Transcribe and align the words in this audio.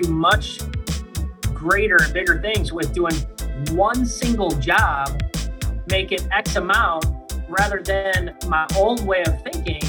do 0.00 0.08
much 0.10 0.60
greater 1.54 1.96
and 2.02 2.12
bigger 2.12 2.40
things 2.40 2.72
with 2.72 2.92
doing 2.92 3.14
one 3.70 4.04
single 4.04 4.50
job, 4.50 5.22
making 5.88 6.20
X 6.32 6.56
amount, 6.56 7.06
rather 7.48 7.80
than 7.82 8.36
my 8.48 8.66
old 8.76 9.06
way 9.06 9.22
of 9.24 9.42
thinking 9.42 9.82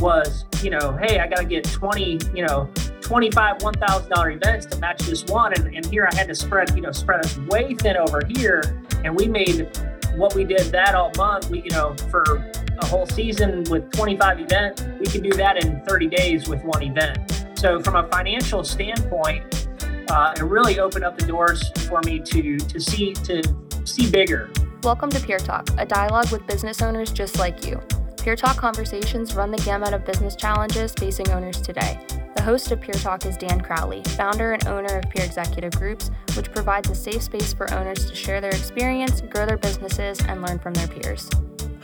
was, 0.00 0.44
you 0.62 0.70
know, 0.70 0.96
hey, 1.00 1.20
I 1.20 1.26
got 1.26 1.38
to 1.38 1.44
get 1.44 1.64
20, 1.64 2.18
you 2.34 2.46
know, 2.46 2.68
25 3.00 3.58
$1,000 3.58 4.34
events 4.34 4.66
to 4.66 4.78
match 4.78 4.98
this 5.02 5.24
one. 5.24 5.52
And, 5.54 5.74
and 5.74 5.86
here 5.86 6.08
I 6.10 6.14
had 6.14 6.28
to 6.28 6.34
spread, 6.34 6.74
you 6.74 6.80
know, 6.80 6.92
spread 6.92 7.24
us 7.24 7.38
way 7.38 7.74
thin 7.74 7.96
over 7.96 8.22
here. 8.36 8.82
And 9.04 9.14
we 9.14 9.28
made 9.28 9.68
what 10.16 10.34
we 10.34 10.44
did 10.44 10.72
that 10.72 10.94
all 10.94 11.12
month, 11.16 11.50
we, 11.50 11.62
you 11.62 11.70
know, 11.70 11.94
for 12.10 12.50
a 12.78 12.86
whole 12.86 13.06
season 13.06 13.64
with 13.70 13.90
25 13.92 14.40
events, 14.40 14.82
we 14.98 15.06
can 15.06 15.22
do 15.22 15.30
that 15.34 15.62
in 15.62 15.80
30 15.86 16.08
days 16.08 16.48
with 16.48 16.62
one 16.64 16.82
event. 16.82 17.43
So 17.64 17.80
from 17.80 17.96
a 17.96 18.06
financial 18.10 18.62
standpoint, 18.62 19.68
uh, 20.10 20.34
it 20.36 20.42
really 20.42 20.78
opened 20.78 21.02
up 21.02 21.16
the 21.16 21.26
doors 21.26 21.70
for 21.88 22.02
me 22.04 22.20
to 22.20 22.58
to 22.58 22.78
see 22.78 23.14
to 23.14 23.42
see 23.84 24.10
bigger. 24.10 24.50
Welcome 24.82 25.08
to 25.08 25.20
Peer 25.20 25.38
Talk, 25.38 25.70
a 25.78 25.86
dialogue 25.86 26.30
with 26.30 26.46
business 26.46 26.82
owners 26.82 27.10
just 27.10 27.38
like 27.38 27.64
you. 27.64 27.80
Peer 28.18 28.36
Talk 28.36 28.58
conversations 28.58 29.34
run 29.34 29.50
the 29.50 29.56
gamut 29.56 29.94
of 29.94 30.04
business 30.04 30.36
challenges 30.36 30.92
facing 30.92 31.30
owners 31.30 31.58
today. 31.62 31.98
The 32.36 32.42
host 32.42 32.70
of 32.70 32.82
Peer 32.82 32.96
Talk 32.96 33.24
is 33.24 33.38
Dan 33.38 33.62
Crowley, 33.62 34.02
founder 34.08 34.52
and 34.52 34.66
owner 34.66 34.98
of 34.98 35.08
Peer 35.08 35.24
Executive 35.24 35.72
Groups, 35.72 36.10
which 36.36 36.52
provides 36.52 36.90
a 36.90 36.94
safe 36.94 37.22
space 37.22 37.54
for 37.54 37.72
owners 37.72 38.10
to 38.10 38.14
share 38.14 38.42
their 38.42 38.50
experience, 38.50 39.22
grow 39.22 39.46
their 39.46 39.56
businesses, 39.56 40.20
and 40.28 40.42
learn 40.42 40.58
from 40.58 40.74
their 40.74 40.88
peers. 40.88 41.30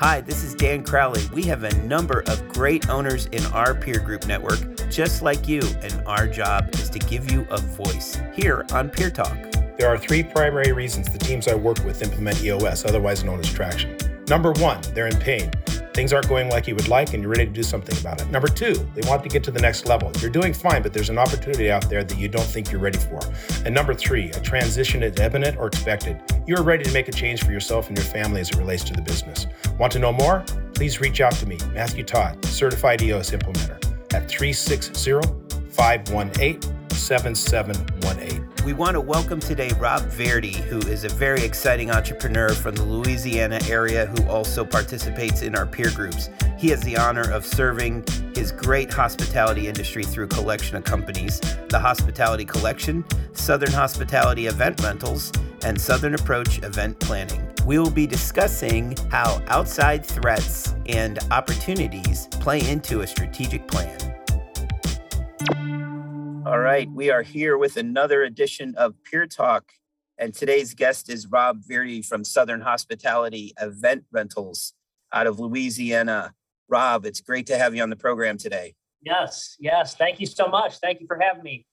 Hi, 0.01 0.23
this 0.23 0.43
is 0.43 0.55
Dan 0.55 0.83
Crowley. 0.83 1.21
We 1.31 1.43
have 1.43 1.63
a 1.63 1.75
number 1.83 2.21
of 2.27 2.49
great 2.49 2.89
owners 2.89 3.27
in 3.33 3.45
our 3.53 3.75
peer 3.75 4.01
group 4.01 4.27
network, 4.27 4.59
just 4.89 5.21
like 5.21 5.47
you, 5.47 5.61
and 5.83 6.03
our 6.07 6.27
job 6.27 6.71
is 6.73 6.89
to 6.89 6.99
give 6.99 7.31
you 7.31 7.47
a 7.51 7.61
voice 7.61 8.19
here 8.33 8.65
on 8.73 8.89
Peer 8.89 9.11
Talk. 9.11 9.37
There 9.77 9.91
are 9.91 9.99
three 9.99 10.23
primary 10.23 10.73
reasons 10.73 11.11
the 11.11 11.19
teams 11.19 11.49
I 11.49 11.55
work 11.55 11.85
with 11.85 12.01
implement 12.01 12.43
EOS, 12.43 12.87
otherwise 12.87 13.25
known 13.25 13.41
as 13.41 13.53
traction. 13.53 13.95
Number 14.27 14.53
one, 14.53 14.81
they're 14.95 15.09
in 15.09 15.19
pain. 15.19 15.51
Things 16.01 16.15
aren't 16.15 16.29
going 16.29 16.49
like 16.49 16.67
you 16.67 16.75
would 16.75 16.89
like, 16.89 17.13
and 17.13 17.23
you're 17.23 17.31
ready 17.31 17.45
to 17.45 17.53
do 17.53 17.63
something 17.63 17.95
about 17.99 18.23
it. 18.23 18.31
Number 18.31 18.49
two, 18.49 18.73
they 18.95 19.07
want 19.07 19.23
to 19.23 19.29
get 19.29 19.45
to 19.45 19.51
the 19.51 19.61
next 19.61 19.85
level. 19.85 20.11
You're 20.21 20.31
doing 20.31 20.55
fine, 20.55 20.83
but 20.83 20.95
there's 20.95 21.11
an 21.11 21.19
opportunity 21.19 21.71
out 21.71 21.91
there 21.91 22.03
that 22.03 22.17
you 22.17 22.27
don't 22.27 22.47
think 22.47 22.73
you're 22.73 22.81
ready 22.81 22.97
for. 22.97 23.21
And 23.67 23.75
number 23.75 23.93
three, 23.93 24.31
a 24.31 24.41
transition 24.41 25.03
is 25.03 25.21
imminent 25.21 25.59
or 25.59 25.67
expected. 25.67 26.19
You 26.47 26.57
are 26.57 26.63
ready 26.63 26.85
to 26.85 26.93
make 26.93 27.09
a 27.09 27.13
change 27.13 27.45
for 27.45 27.53
yourself 27.53 27.89
and 27.89 27.99
your 27.99 28.07
family 28.07 28.41
as 28.41 28.49
it 28.49 28.57
relates 28.57 28.83
to 28.85 28.95
the 28.95 29.03
business. 29.03 29.47
Want 29.79 29.93
to 29.93 29.99
know 29.99 30.11
more? 30.11 30.43
Please 30.73 31.03
reach 31.03 31.21
out 31.21 31.35
to 31.35 31.45
me, 31.45 31.59
Matthew 31.75 32.05
Todd, 32.05 32.43
Certified 32.47 33.03
EOS 33.03 33.33
Implementer, 33.33 33.77
at 34.15 34.27
360 34.27 35.21
518 35.69 36.63
7718. 36.93 38.50
We 38.65 38.75
want 38.75 38.93
to 38.93 39.01
welcome 39.01 39.41
today 39.41 39.71
Rob 39.79 40.03
Verdi, 40.03 40.53
who 40.53 40.81
is 40.81 41.05
a 41.05 41.09
very 41.09 41.43
exciting 41.43 41.91
entrepreneur 41.91 42.51
from 42.51 42.75
the 42.75 42.83
Louisiana 42.83 43.59
area 43.67 44.05
who 44.05 44.29
also 44.29 44.67
participates 44.67 45.41
in 45.41 45.57
our 45.57 45.65
peer 45.65 45.91
groups. 45.91 46.29
He 46.59 46.69
has 46.69 46.83
the 46.83 46.99
honor 46.99 47.31
of 47.33 47.47
serving 47.47 48.05
his 48.35 48.53
great 48.53 48.93
hospitality 48.93 49.67
industry 49.67 50.05
through 50.05 50.27
collection 50.29 50.77
of 50.77 50.85
companies 50.85 51.41
the 51.71 51.79
Hospitality 51.79 52.45
Collection, 52.45 53.03
Southern 53.33 53.73
Hospitality 53.73 54.47
Event 54.47 54.83
Rentals, 54.83 55.33
and 55.65 55.81
Southern 55.81 56.15
Approach 56.15 56.63
Event 56.63 56.99
Planning. 57.01 57.49
We 57.65 57.79
will 57.79 57.91
be 57.91 58.07
discussing 58.07 58.95
how 59.11 59.43
outside 59.47 60.05
threats 60.05 60.75
and 60.85 61.19
opportunities 61.31 62.27
play 62.33 62.69
into 62.69 63.01
a 63.01 63.07
strategic 63.07 63.67
plan. 63.67 64.20
All 66.51 66.59
right, 66.59 66.91
we 66.91 67.13
are 67.13 67.23
here 67.23 67.57
with 67.57 67.77
another 67.77 68.25
edition 68.25 68.75
of 68.77 68.97
Peer 69.05 69.25
Talk, 69.25 69.71
and 70.19 70.35
today's 70.35 70.75
guest 70.75 71.09
is 71.09 71.29
Rob 71.29 71.63
Verdi 71.65 72.03
from 72.03 72.25
Southern 72.25 72.61
Hospitality 72.61 73.55
Event 73.61 74.07
Rentals 74.11 74.73
out 75.13 75.29
of 75.29 75.39
Louisiana. 75.39 76.35
Rob, 76.69 77.07
it's 77.07 77.21
great 77.21 77.47
to 77.47 77.57
have 77.57 77.77
you 77.77 77.85
on 77.85 77.89
the 77.89 77.95
program 77.95 78.37
today. 78.37 78.75
Yes, 79.01 79.55
yes. 79.61 79.95
Thank 79.95 80.19
you 80.19 80.27
so 80.27 80.49
much. 80.49 80.79
Thank 80.79 81.01
you 81.01 81.07
for 81.07 81.21
having 81.21 81.45
me. 81.45 81.67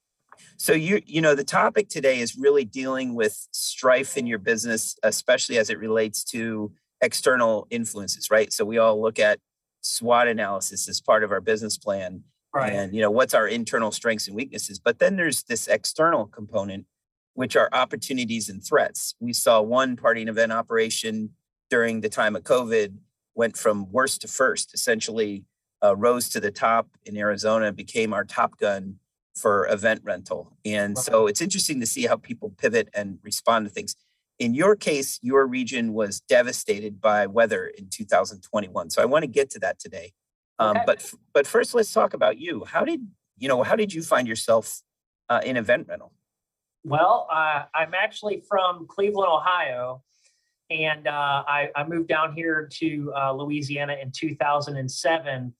So 0.57 0.73
you 0.73 1.01
you 1.07 1.21
know 1.21 1.33
the 1.33 1.43
topic 1.43 1.89
today 1.89 2.19
is 2.19 2.37
really 2.37 2.63
dealing 2.63 3.15
with 3.15 3.47
strife 3.49 4.15
in 4.15 4.27
your 4.27 4.37
business, 4.37 4.95
especially 5.01 5.57
as 5.57 5.71
it 5.71 5.79
relates 5.79 6.23
to 6.25 6.71
external 7.01 7.65
influences, 7.71 8.29
right? 8.29 8.53
So 8.53 8.63
we 8.63 8.77
all 8.77 9.01
look 9.01 9.17
at 9.17 9.39
SWOT 9.81 10.27
analysis 10.27 10.87
as 10.87 11.01
part 11.01 11.23
of 11.23 11.31
our 11.31 11.41
business 11.41 11.79
plan 11.79 12.25
Right. 12.57 12.73
and 12.73 12.93
you 12.93 13.01
know 13.01 13.11
what's 13.11 13.33
our 13.33 13.47
internal 13.47 13.91
strengths 13.91 14.27
and 14.27 14.35
weaknesses 14.35 14.79
but 14.79 14.99
then 14.99 15.15
there's 15.15 15.43
this 15.43 15.67
external 15.67 16.25
component 16.25 16.85
which 17.37 17.55
are 17.55 17.69
opportunities 17.71 18.49
and 18.49 18.65
threats. 18.65 19.13
We 19.19 19.31
saw 19.31 19.61
one 19.61 19.95
party 19.95 20.21
and 20.21 20.29
event 20.29 20.51
operation 20.51 21.29
during 21.69 22.01
the 22.01 22.09
time 22.09 22.35
of 22.35 22.43
covid 22.43 22.95
went 23.35 23.55
from 23.55 23.91
worst 23.91 24.21
to 24.21 24.27
first 24.27 24.73
essentially 24.73 25.43
uh, 25.83 25.95
rose 25.95 26.29
to 26.29 26.39
the 26.39 26.49
top 26.49 26.87
in 27.05 27.15
arizona 27.15 27.71
became 27.71 28.11
our 28.11 28.25
top 28.25 28.57
gun 28.57 28.95
for 29.35 29.67
event 29.67 30.01
rental. 30.03 30.57
And 30.65 30.97
so 30.97 31.27
it's 31.27 31.41
interesting 31.41 31.79
to 31.81 31.85
see 31.85 32.07
how 32.07 32.15
people 32.15 32.55
pivot 32.57 32.89
and 32.95 33.19
respond 33.21 33.67
to 33.67 33.71
things. 33.71 33.95
In 34.39 34.55
your 34.55 34.75
case 34.75 35.19
your 35.21 35.45
region 35.45 35.93
was 35.93 36.21
devastated 36.21 36.99
by 36.99 37.27
weather 37.27 37.67
in 37.67 37.89
2021 37.89 38.89
so 38.89 39.01
i 39.01 39.05
want 39.05 39.23
to 39.23 39.27
get 39.27 39.51
to 39.51 39.59
that 39.59 39.79
today 39.79 40.13
um, 40.59 40.77
Okay. 40.77 40.83
but 40.85 41.13
but 41.33 41.47
first, 41.47 41.73
let's 41.73 41.91
talk 41.93 42.13
about 42.13 42.37
you. 42.37 42.63
How 42.65 42.83
did 42.85 43.01
you 43.37 43.47
know? 43.47 43.63
How 43.63 43.75
did 43.75 43.93
you 43.93 44.01
find 44.01 44.27
yourself 44.27 44.81
uh, 45.29 45.41
in 45.45 45.57
event 45.57 45.87
rental? 45.87 46.11
Well, 46.83 47.27
uh, 47.31 47.63
I'm 47.75 47.93
actually 47.93 48.43
from 48.47 48.87
Cleveland, 48.87 49.29
Ohio, 49.29 50.03
and 50.69 51.07
uh, 51.07 51.43
I, 51.47 51.69
I 51.75 51.85
moved 51.85 52.07
down 52.07 52.33
here 52.33 52.69
to 52.79 53.13
uh, 53.15 53.33
Louisiana 53.33 53.97
in 54.01 54.11
2007. 54.15 55.53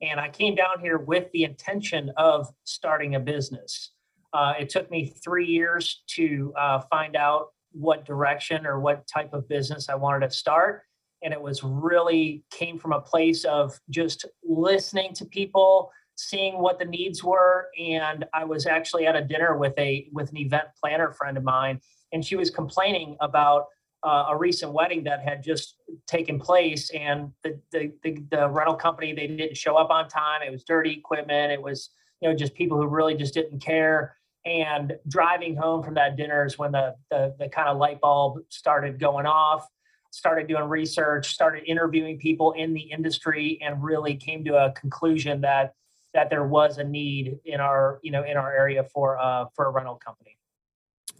And 0.00 0.20
I 0.20 0.28
came 0.28 0.54
down 0.54 0.78
here 0.80 0.98
with 0.98 1.26
the 1.32 1.42
intention 1.42 2.12
of 2.16 2.48
starting 2.62 3.16
a 3.16 3.20
business. 3.20 3.90
Uh, 4.32 4.54
it 4.60 4.68
took 4.68 4.88
me 4.92 5.12
three 5.24 5.46
years 5.46 6.04
to 6.10 6.52
uh, 6.56 6.82
find 6.88 7.16
out 7.16 7.48
what 7.72 8.04
direction 8.04 8.64
or 8.64 8.78
what 8.78 9.08
type 9.12 9.32
of 9.32 9.48
business 9.48 9.88
I 9.88 9.96
wanted 9.96 10.30
to 10.30 10.36
start. 10.36 10.82
And 11.22 11.32
it 11.32 11.40
was 11.40 11.62
really 11.62 12.44
came 12.50 12.78
from 12.78 12.92
a 12.92 13.00
place 13.00 13.44
of 13.44 13.78
just 13.90 14.24
listening 14.44 15.14
to 15.14 15.24
people, 15.24 15.90
seeing 16.18 16.58
what 16.58 16.80
the 16.80 16.84
needs 16.84 17.22
were 17.22 17.68
and 17.78 18.24
i 18.34 18.42
was 18.42 18.66
actually 18.66 19.06
at 19.06 19.14
a 19.14 19.22
dinner 19.22 19.56
with 19.56 19.72
a 19.78 20.08
with 20.12 20.28
an 20.30 20.36
event 20.36 20.64
planner 20.82 21.12
friend 21.12 21.36
of 21.36 21.44
mine 21.44 21.80
and 22.12 22.24
she 22.24 22.34
was 22.34 22.50
complaining 22.50 23.16
about 23.20 23.66
uh, 24.04 24.26
a 24.28 24.36
recent 24.36 24.72
wedding 24.72 25.04
that 25.04 25.20
had 25.20 25.42
just 25.42 25.76
taken 26.06 26.38
place 26.38 26.90
and 26.90 27.30
the, 27.44 27.60
the 27.70 27.92
the 28.02 28.24
the 28.32 28.48
rental 28.48 28.74
company 28.74 29.12
they 29.12 29.28
didn't 29.28 29.56
show 29.56 29.76
up 29.76 29.90
on 29.90 30.08
time 30.08 30.42
it 30.42 30.50
was 30.50 30.64
dirty 30.64 30.92
equipment 30.92 31.52
it 31.52 31.62
was 31.62 31.90
you 32.20 32.28
know 32.28 32.34
just 32.34 32.52
people 32.54 32.76
who 32.76 32.86
really 32.88 33.14
just 33.14 33.34
didn't 33.34 33.60
care 33.60 34.16
and 34.44 34.94
driving 35.08 35.54
home 35.54 35.84
from 35.84 35.94
that 35.94 36.16
dinner 36.16 36.44
is 36.44 36.58
when 36.58 36.72
the 36.72 36.96
the, 37.12 37.34
the 37.38 37.48
kind 37.48 37.68
of 37.68 37.78
light 37.78 38.00
bulb 38.00 38.38
started 38.48 38.98
going 38.98 39.26
off 39.26 39.68
started 40.10 40.48
doing 40.48 40.64
research 40.64 41.32
started 41.32 41.62
interviewing 41.66 42.18
people 42.18 42.52
in 42.52 42.74
the 42.74 42.80
industry 42.80 43.58
and 43.62 43.82
really 43.82 44.16
came 44.16 44.44
to 44.44 44.56
a 44.56 44.72
conclusion 44.72 45.40
that 45.40 45.72
that 46.14 46.30
there 46.30 46.46
was 46.46 46.78
a 46.78 46.84
need 46.84 47.38
in 47.44 47.60
our 47.60 48.00
you 48.02 48.10
know 48.10 48.24
in 48.24 48.36
our 48.36 48.52
area 48.52 48.84
for 48.84 49.18
uh 49.18 49.44
for 49.54 49.66
a 49.66 49.70
rental 49.70 49.96
company 49.96 50.38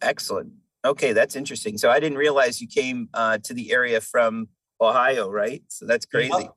Excellent. 0.02 0.52
Okay, 0.84 1.12
that's 1.12 1.36
interesting. 1.36 1.78
So 1.78 1.90
I 1.90 2.00
didn't 2.00 2.18
realize 2.18 2.60
you 2.60 2.68
came 2.68 3.08
uh, 3.14 3.38
to 3.38 3.54
the 3.54 3.72
area 3.72 4.00
from 4.00 4.48
Ohio, 4.80 5.30
right? 5.30 5.62
So 5.68 5.86
that's 5.86 6.06
crazy. 6.06 6.48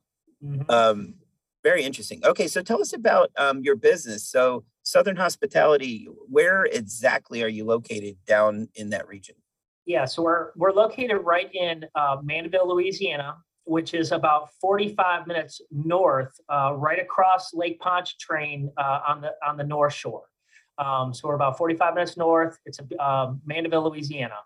Mhm. 0.44 0.70
Um, 0.70 1.14
very 1.62 1.82
interesting. 1.82 2.20
Okay, 2.24 2.48
so 2.48 2.62
tell 2.62 2.80
us 2.80 2.92
about 2.92 3.30
um, 3.36 3.62
your 3.62 3.76
business. 3.76 4.28
So 4.28 4.64
Southern 4.82 5.16
Hospitality, 5.16 6.08
where 6.28 6.64
exactly 6.64 7.42
are 7.42 7.48
you 7.48 7.64
located 7.64 8.16
down 8.26 8.68
in 8.74 8.90
that 8.90 9.06
region? 9.06 9.36
Yeah 9.86 10.04
so 10.04 10.22
we're 10.22 10.52
we're 10.56 10.72
located 10.72 11.18
right 11.24 11.52
in 11.54 11.84
uh, 11.94 12.16
mandeville 12.22 12.68
louisiana 12.68 13.36
which 13.64 13.94
is 13.94 14.10
about 14.10 14.48
45 14.60 15.26
minutes 15.26 15.60
north 15.70 16.32
uh, 16.52 16.74
right 16.74 17.00
across 17.00 17.54
lake 17.54 17.80
pontchartrain 17.80 18.70
uh, 18.76 19.00
on 19.08 19.20
the 19.20 19.32
on 19.46 19.56
the 19.56 19.64
north 19.64 19.94
shore 19.94 20.24
um, 20.78 21.12
so 21.12 21.28
we're 21.28 21.34
about 21.34 21.58
45 21.58 21.94
minutes 21.94 22.16
north 22.16 22.58
it's 22.64 22.78
um, 23.00 23.40
mandeville 23.46 23.88
louisiana 23.88 24.36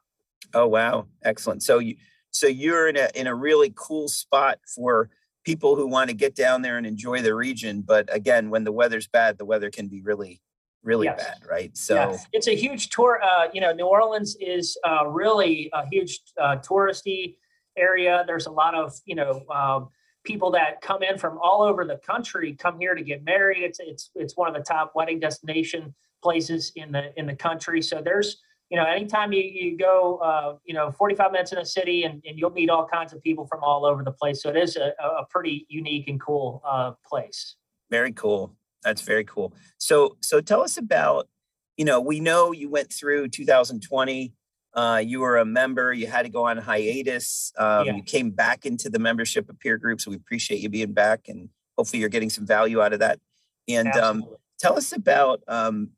Oh 0.55 0.67
wow, 0.67 1.07
excellent. 1.23 1.63
So 1.63 1.79
you 1.79 1.97
so 2.31 2.47
you're 2.47 2.89
in 2.89 2.97
a 2.97 3.09
in 3.15 3.27
a 3.27 3.35
really 3.35 3.73
cool 3.75 4.09
spot 4.09 4.59
for 4.75 5.11
people 5.45 5.77
who 5.77 5.87
want 5.87 6.11
to 6.11 6.17
get 6.17 6.35
down 6.35 6.63
there 6.63 6.77
and 6.77 6.87
enjoy 6.87 7.23
the 7.23 7.35
region. 7.35 7.83
But 7.83 8.13
again, 8.15 8.51
when 8.51 8.65
the 8.65 8.73
weather's 8.73 9.07
bad, 9.07 9.39
the 9.39 9.45
weather 9.45 9.71
can 9.71 9.89
be 9.89 10.03
really, 10.03 10.41
really 10.87 11.07
Yes. 11.07 11.19
bad, 11.23 11.39
right? 11.51 11.77
So 11.77 11.95
yeah, 11.97 12.17
it's 12.33 12.47
a 12.47 12.55
huge 12.57 12.89
tour. 12.91 13.21
Uh, 13.23 13.49
you 13.53 13.61
know, 13.61 13.73
New 13.73 13.87
Orleans 13.87 14.37
is 14.41 14.79
uh, 14.89 15.07
really 15.09 15.69
a 15.75 15.87
huge 15.89 16.21
uh, 16.41 16.57
touristy 16.57 17.37
area. 17.77 18.25
There's 18.27 18.47
a 18.47 18.51
lot 18.51 18.75
of 18.75 18.95
you 19.05 19.17
know 19.17 19.45
um, 19.51 19.89
people 20.25 20.51
that 20.53 20.81
come 20.81 21.03
in 21.03 21.19
from 21.19 21.39
all 21.43 21.63
over 21.63 21.85
the 21.85 21.99
country 21.99 22.55
come 22.55 22.79
here 22.79 22.95
to 22.95 23.03
get 23.03 23.25
married. 23.25 23.63
It's 23.63 23.81
it's 23.81 24.11
it's 24.15 24.37
one 24.37 24.49
of 24.49 24.55
the 24.55 24.63
top 24.63 24.93
wedding 24.95 25.21
destination 25.21 25.95
places 26.23 26.73
in 26.77 26.93
the 26.93 27.13
in 27.19 27.27
the 27.27 27.35
country. 27.37 27.83
So 27.83 28.01
there's 28.03 28.41
you 28.71 28.79
know 28.79 28.87
anytime 28.87 29.33
you 29.33 29.43
you 29.43 29.77
go 29.77 30.19
uh, 30.19 30.57
you 30.65 30.73
know 30.73 30.93
45 30.93 31.33
minutes 31.33 31.53
in 31.53 31.59
a 31.59 31.67
city 31.67 32.05
and, 32.05 32.23
and 32.27 32.39
you'll 32.39 32.51
meet 32.51 32.71
all 32.71 32.87
kinds 32.87 33.13
of 33.13 33.21
people 33.23 33.47
from 33.47 33.63
all 33.63 33.85
over 33.85 34.03
the 34.05 34.13
place. 34.13 34.41
So 34.43 34.51
it 34.51 34.57
is 34.57 34.77
a, 34.77 34.93
a 35.03 35.27
pretty 35.29 35.67
unique 35.69 36.09
and 36.09 36.21
cool 36.21 36.63
uh, 36.65 36.93
place. 37.05 37.57
Very 37.91 38.13
cool. 38.13 38.55
That's 38.87 39.03
very 39.03 39.25
cool. 39.25 39.53
So, 39.79 40.17
so 40.23 40.41
tell 40.41 40.63
us 40.63 40.79
about, 40.79 41.29
you 41.77 41.85
know, 41.85 42.01
we 42.01 42.21
know 42.21 42.53
you 42.53 42.71
went 42.71 42.93
through 42.93 43.29
2020. 43.29 44.33
Uh, 44.75 45.03
you 45.05 45.19
were 45.21 45.39
a 45.39 45.45
member. 45.45 45.93
You 45.93 46.07
had 46.07 46.23
to 46.23 46.29
go 46.29 46.47
on 46.47 46.57
hiatus. 46.57 47.53
Um, 47.59 47.87
Yeah. 47.87 47.97
You 47.97 48.03
came 48.05 48.31
back 48.31 48.65
into 48.65 48.89
the 48.89 49.01
membership 49.01 49.51
of 49.51 49.59
peer 49.59 49.77
groups. 49.77 50.05
So 50.05 50.13
we 50.13 50.17
appreciate 50.17 50.61
you 50.61 50.69
being 50.69 50.93
back, 50.93 51.23
and 51.27 51.49
hopefully 51.77 51.99
you're 51.99 52.09
getting 52.09 52.31
some 52.31 52.47
value 52.47 52.81
out 52.81 52.93
of 52.93 53.01
that. 53.01 53.19
And 53.67 53.89
um, 53.89 54.25
tell 54.61 54.77
us 54.79 54.93
about, 54.93 55.43
um, 55.49 55.91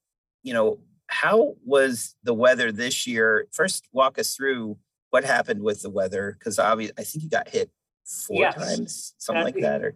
you 0.43 0.55
know, 0.55 0.79
how 1.09 1.57
was 1.67 2.17
the 2.23 2.33
weather 2.33 2.73
this 2.73 3.07
year? 3.07 3.47
First, 3.53 3.87
walk 3.93 4.19
us 4.19 4.35
through 4.35 4.79
what 5.11 5.25
happened 5.25 5.63
with 5.63 5.83
the 5.83 5.91
weather, 5.91 6.37
because 6.39 6.59
obviously, 6.59 6.95
I 6.97 7.03
think 7.03 7.25
you 7.25 7.29
got 7.31 7.49
hit 7.51 7.71
four 8.07 8.41
Yes. 8.41 8.55
times, 8.55 9.15
something 9.19 9.43
Uh, 9.43 9.45
like 9.45 9.61
that, 9.61 9.83
or 9.83 9.95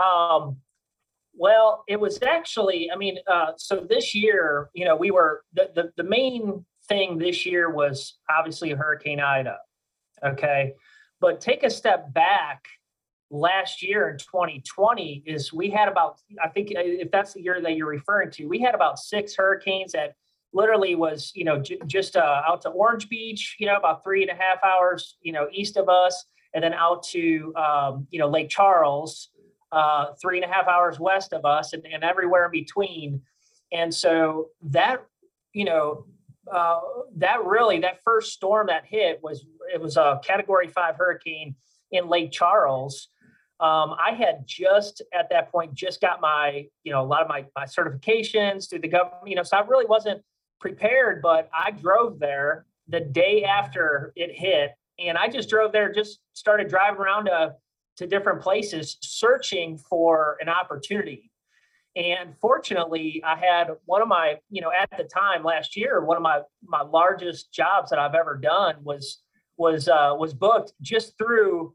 Um, 0.00 0.60
well, 1.38 1.84
it 1.88 1.98
was 1.98 2.18
actually, 2.22 2.90
I 2.92 2.96
mean, 2.96 3.18
uh, 3.26 3.52
so 3.56 3.86
this 3.88 4.14
year, 4.14 4.68
you 4.74 4.84
know, 4.84 4.96
we 4.96 5.10
were 5.10 5.44
the, 5.54 5.70
the 5.74 5.92
the 5.96 6.02
main 6.02 6.64
thing 6.88 7.18
this 7.18 7.46
year 7.46 7.70
was 7.70 8.18
obviously 8.30 8.70
Hurricane 8.70 9.20
Ida. 9.20 9.58
Okay. 10.24 10.74
But 11.20 11.40
take 11.40 11.62
a 11.62 11.70
step 11.70 12.12
back 12.12 12.66
last 13.30 13.82
year 13.82 14.08
in 14.08 14.18
2020 14.18 15.22
is 15.26 15.52
we 15.52 15.70
had 15.70 15.88
about, 15.88 16.18
I 16.42 16.48
think 16.48 16.70
uh, 16.70 16.80
if 16.80 17.10
that's 17.10 17.34
the 17.34 17.42
year 17.42 17.60
that 17.60 17.76
you're 17.76 17.88
referring 17.88 18.30
to, 18.32 18.46
we 18.46 18.60
had 18.60 18.74
about 18.74 18.98
six 18.98 19.34
hurricanes 19.36 19.92
that 19.92 20.14
literally 20.52 20.94
was, 20.94 21.30
you 21.34 21.44
know, 21.44 21.60
j- 21.60 21.78
just 21.86 22.16
uh, 22.16 22.42
out 22.46 22.62
to 22.62 22.70
Orange 22.70 23.08
Beach, 23.08 23.56
you 23.58 23.66
know, 23.66 23.76
about 23.76 24.02
three 24.02 24.22
and 24.22 24.30
a 24.30 24.34
half 24.34 24.64
hours, 24.64 25.16
you 25.20 25.32
know, 25.32 25.48
east 25.52 25.76
of 25.76 25.88
us, 25.88 26.24
and 26.54 26.64
then 26.64 26.72
out 26.72 27.02
to, 27.02 27.52
um, 27.56 28.06
you 28.10 28.18
know, 28.18 28.28
Lake 28.28 28.48
Charles, 28.48 29.28
uh, 29.72 30.12
three 30.20 30.40
and 30.40 30.50
a 30.50 30.54
half 30.54 30.66
hours 30.66 30.98
west 30.98 31.32
of 31.32 31.44
us 31.44 31.72
and, 31.72 31.84
and 31.86 32.02
everywhere 32.02 32.46
in 32.46 32.50
between. 32.50 33.22
And 33.72 33.92
so 33.92 34.48
that, 34.62 35.04
you 35.52 35.64
know, 35.64 36.06
uh, 36.50 36.80
that 37.16 37.44
really, 37.44 37.80
that 37.80 38.02
first 38.02 38.32
storm 38.32 38.68
that 38.68 38.84
hit 38.86 39.20
was, 39.22 39.44
it 39.72 39.80
was 39.80 39.96
a 39.96 40.20
category 40.24 40.68
five 40.68 40.96
hurricane 40.96 41.54
in 41.90 42.08
Lake 42.08 42.32
Charles. 42.32 43.08
Um, 43.60 43.94
I 43.98 44.12
had 44.12 44.44
just 44.46 45.02
at 45.12 45.28
that 45.30 45.50
point 45.50 45.74
just 45.74 46.00
got 46.00 46.20
my, 46.20 46.66
you 46.84 46.92
know, 46.92 47.02
a 47.02 47.04
lot 47.04 47.22
of 47.22 47.28
my, 47.28 47.44
my 47.56 47.64
certifications 47.64 48.70
through 48.70 48.78
the 48.80 48.88
government, 48.88 49.26
you 49.26 49.34
know, 49.34 49.42
so 49.42 49.56
I 49.56 49.60
really 49.60 49.86
wasn't 49.86 50.22
prepared, 50.60 51.20
but 51.22 51.50
I 51.52 51.72
drove 51.72 52.18
there 52.18 52.66
the 52.88 53.00
day 53.00 53.44
after 53.44 54.12
it 54.16 54.30
hit. 54.34 54.70
And 54.98 55.18
I 55.18 55.28
just 55.28 55.48
drove 55.48 55.72
there, 55.72 55.92
just 55.92 56.20
started 56.32 56.68
driving 56.68 57.00
around 57.00 57.26
to, 57.26 57.54
to 57.98 58.06
different 58.06 58.40
places 58.40 58.96
searching 59.02 59.76
for 59.76 60.36
an 60.40 60.48
opportunity. 60.48 61.30
And 61.96 62.34
fortunately, 62.40 63.22
I 63.26 63.36
had 63.36 63.68
one 63.86 64.02
of 64.02 64.08
my, 64.08 64.36
you 64.50 64.62
know, 64.62 64.70
at 64.70 64.88
the 64.96 65.04
time 65.04 65.42
last 65.42 65.76
year, 65.76 66.04
one 66.04 66.16
of 66.16 66.22
my 66.22 66.40
my 66.62 66.82
largest 66.82 67.52
jobs 67.52 67.90
that 67.90 67.98
I've 67.98 68.14
ever 68.14 68.36
done 68.36 68.76
was 68.82 69.22
was 69.56 69.88
uh, 69.88 70.14
was 70.16 70.32
booked 70.32 70.72
just 70.80 71.18
through 71.18 71.74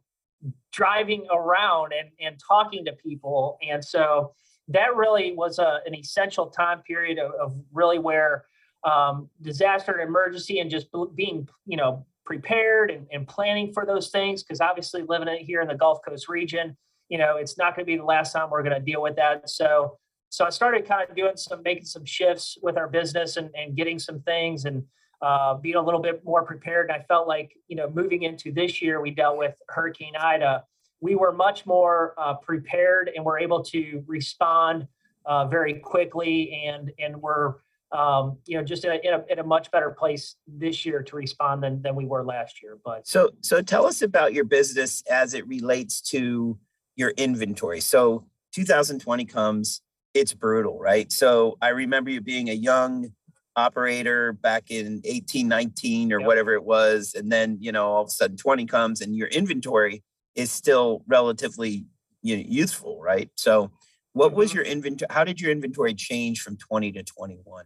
driving 0.72 1.26
around 1.32 1.94
and 1.98 2.10
and 2.22 2.40
talking 2.48 2.86
to 2.86 2.94
people. 2.94 3.58
And 3.70 3.84
so 3.84 4.34
that 4.70 4.96
really 4.96 5.34
was 5.34 5.60
a, 5.60 5.80
an 5.86 5.94
essential 5.94 6.48
time 6.48 6.82
period 6.84 7.20
of, 7.20 7.32
of 7.34 7.56
really 7.74 8.00
where 8.00 8.46
um, 8.86 9.30
disaster 9.42 9.92
and 9.92 10.08
emergency 10.08 10.60
and 10.60 10.72
just 10.72 10.88
being, 11.16 11.50
you 11.66 11.76
know, 11.76 12.06
prepared 12.26 12.92
and, 12.92 13.08
and 13.12 13.28
planning 13.28 13.74
for 13.74 13.86
those 13.86 14.10
things. 14.10 14.44
Because 14.44 14.62
obviously, 14.62 15.04
living 15.04 15.28
here 15.46 15.62
in 15.62 15.68
the 15.68 15.76
Gulf 15.76 16.00
Coast 16.08 16.30
region, 16.30 16.78
you 17.10 17.18
know, 17.18 17.38
it's 17.38 17.58
not 17.58 17.76
going 17.76 17.86
to 17.86 17.92
be 17.92 17.98
the 17.98 18.06
last 18.06 18.34
time 18.34 18.50
we're 18.50 18.64
going 18.64 18.76
to 18.76 18.82
deal 18.82 19.02
with 19.02 19.16
that. 19.18 19.50
So, 19.50 19.98
so 20.30 20.46
I 20.46 20.50
started 20.50 20.88
kind 20.88 21.08
of 21.08 21.16
doing 21.16 21.38
some, 21.38 21.62
making 21.64 21.86
some 21.86 22.06
shifts 22.06 22.58
with 22.62 22.78
our 22.78 22.88
business 22.88 23.38
and, 23.38 23.50
and 23.56 23.76
getting 23.76 24.00
some 24.00 24.22
things 24.22 24.66
and 24.66 24.84
uh, 25.22 25.54
being 25.56 25.76
a 25.76 25.82
little 25.82 26.02
bit 26.02 26.24
more 26.26 26.44
prepared. 26.44 26.90
And 26.90 27.02
I 27.02 27.06
felt 27.06 27.28
like, 27.28 27.56
you 27.68 27.76
know, 27.76 27.90
moving 27.90 28.24
into 28.24 28.52
this 28.52 28.82
year, 28.82 29.00
we 29.02 29.12
dealt 29.12 29.38
with 29.38 29.56
Hurricane 29.70 30.16
Ida. 30.20 30.64
We 31.02 31.16
were 31.16 31.32
much 31.32 31.66
more 31.66 32.14
uh, 32.18 32.36
prepared 32.36 33.12
and 33.16 33.24
were 33.24 33.40
able 33.40 33.64
to 33.66 34.04
respond 34.08 34.88
uh, 35.26 35.46
very 35.46 35.76
quickly 35.76 36.66
and 36.68 36.92
and 37.00 37.22
we're 37.22 37.56
um, 37.94 38.38
you 38.46 38.58
know 38.58 38.64
just 38.64 38.84
in 38.86 38.92
a, 38.92 38.96
in 38.96 39.14
a 39.14 39.24
in 39.30 39.40
a 39.40 39.44
much 39.44 39.72
better 39.72 39.92
place 39.92 40.36
this 40.48 40.86
year 40.86 41.02
to 41.04 41.16
respond 41.16 41.64
than 41.64 41.82
than 41.82 41.96
we 41.96 42.06
were 42.06 42.24
last 42.24 42.62
year. 42.62 42.78
But 42.84 43.08
So, 43.08 43.30
so 43.42 43.62
tell 43.62 43.86
us 43.86 44.02
about 44.02 44.34
your 44.34 44.46
business 44.46 45.04
as 45.10 45.34
it 45.34 45.48
relates 45.48 46.02
to 46.12 46.58
your 46.96 47.12
inventory. 47.12 47.80
So 47.82 48.26
2020 48.54 49.26
comes, 49.26 49.82
it's 50.14 50.34
brutal, 50.34 50.80
right? 50.80 51.12
So 51.12 51.58
I 51.62 51.70
remember 51.70 52.10
you 52.12 52.22
being 52.22 52.50
a 52.50 52.54
young 52.54 53.14
operator 53.56 54.34
back 54.34 54.72
in 54.72 55.02
18, 55.06 55.48
19 55.48 56.12
or 56.12 56.20
Yep. 56.20 56.28
whatever 56.28 56.54
it 56.54 56.64
was. 56.64 57.14
And 57.16 57.32
then, 57.32 57.58
you 57.60 57.72
know, 57.72 57.86
all 57.88 58.02
of 58.02 58.08
a 58.08 58.12
sudden 58.12 58.38
20 58.38 58.66
comes 58.66 59.02
and 59.02 59.16
your 59.16 59.28
inventory 59.28 60.04
is 60.36 60.52
still 60.52 61.04
relatively 61.08 61.86
you 62.26 62.38
know, 62.38 62.44
youthful, 62.48 63.02
right? 63.02 63.30
So 63.36 63.72
what 64.14 64.34
was 64.34 64.52
Mhm. 64.52 64.56
your 64.56 64.64
inventory? 64.64 65.08
How 65.12 65.24
did 65.24 65.42
your 65.42 65.52
inventory 65.52 65.94
change 65.94 66.42
from 66.42 66.56
20 66.58 66.92
to 66.94 67.04
21? 67.04 67.66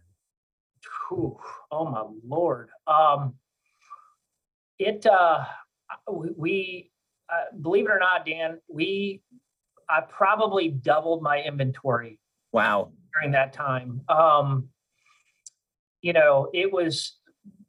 Whew, 1.08 1.38
oh 1.70 1.86
my 1.86 2.04
lord. 2.26 2.68
Um, 2.86 3.34
it 4.78 5.06
uh, 5.06 5.44
we, 6.10 6.90
uh, 7.30 7.56
believe 7.60 7.86
it 7.86 7.90
or 7.90 7.98
not, 7.98 8.26
Dan, 8.26 8.58
we 8.68 9.22
I 9.88 10.02
probably 10.02 10.68
doubled 10.68 11.22
my 11.22 11.40
inventory 11.42 12.18
Wow. 12.52 12.92
during 13.14 13.32
that 13.32 13.52
time. 13.52 14.02
Um, 14.08 14.68
you 16.02 16.12
know, 16.12 16.48
it 16.52 16.70
was, 16.72 17.16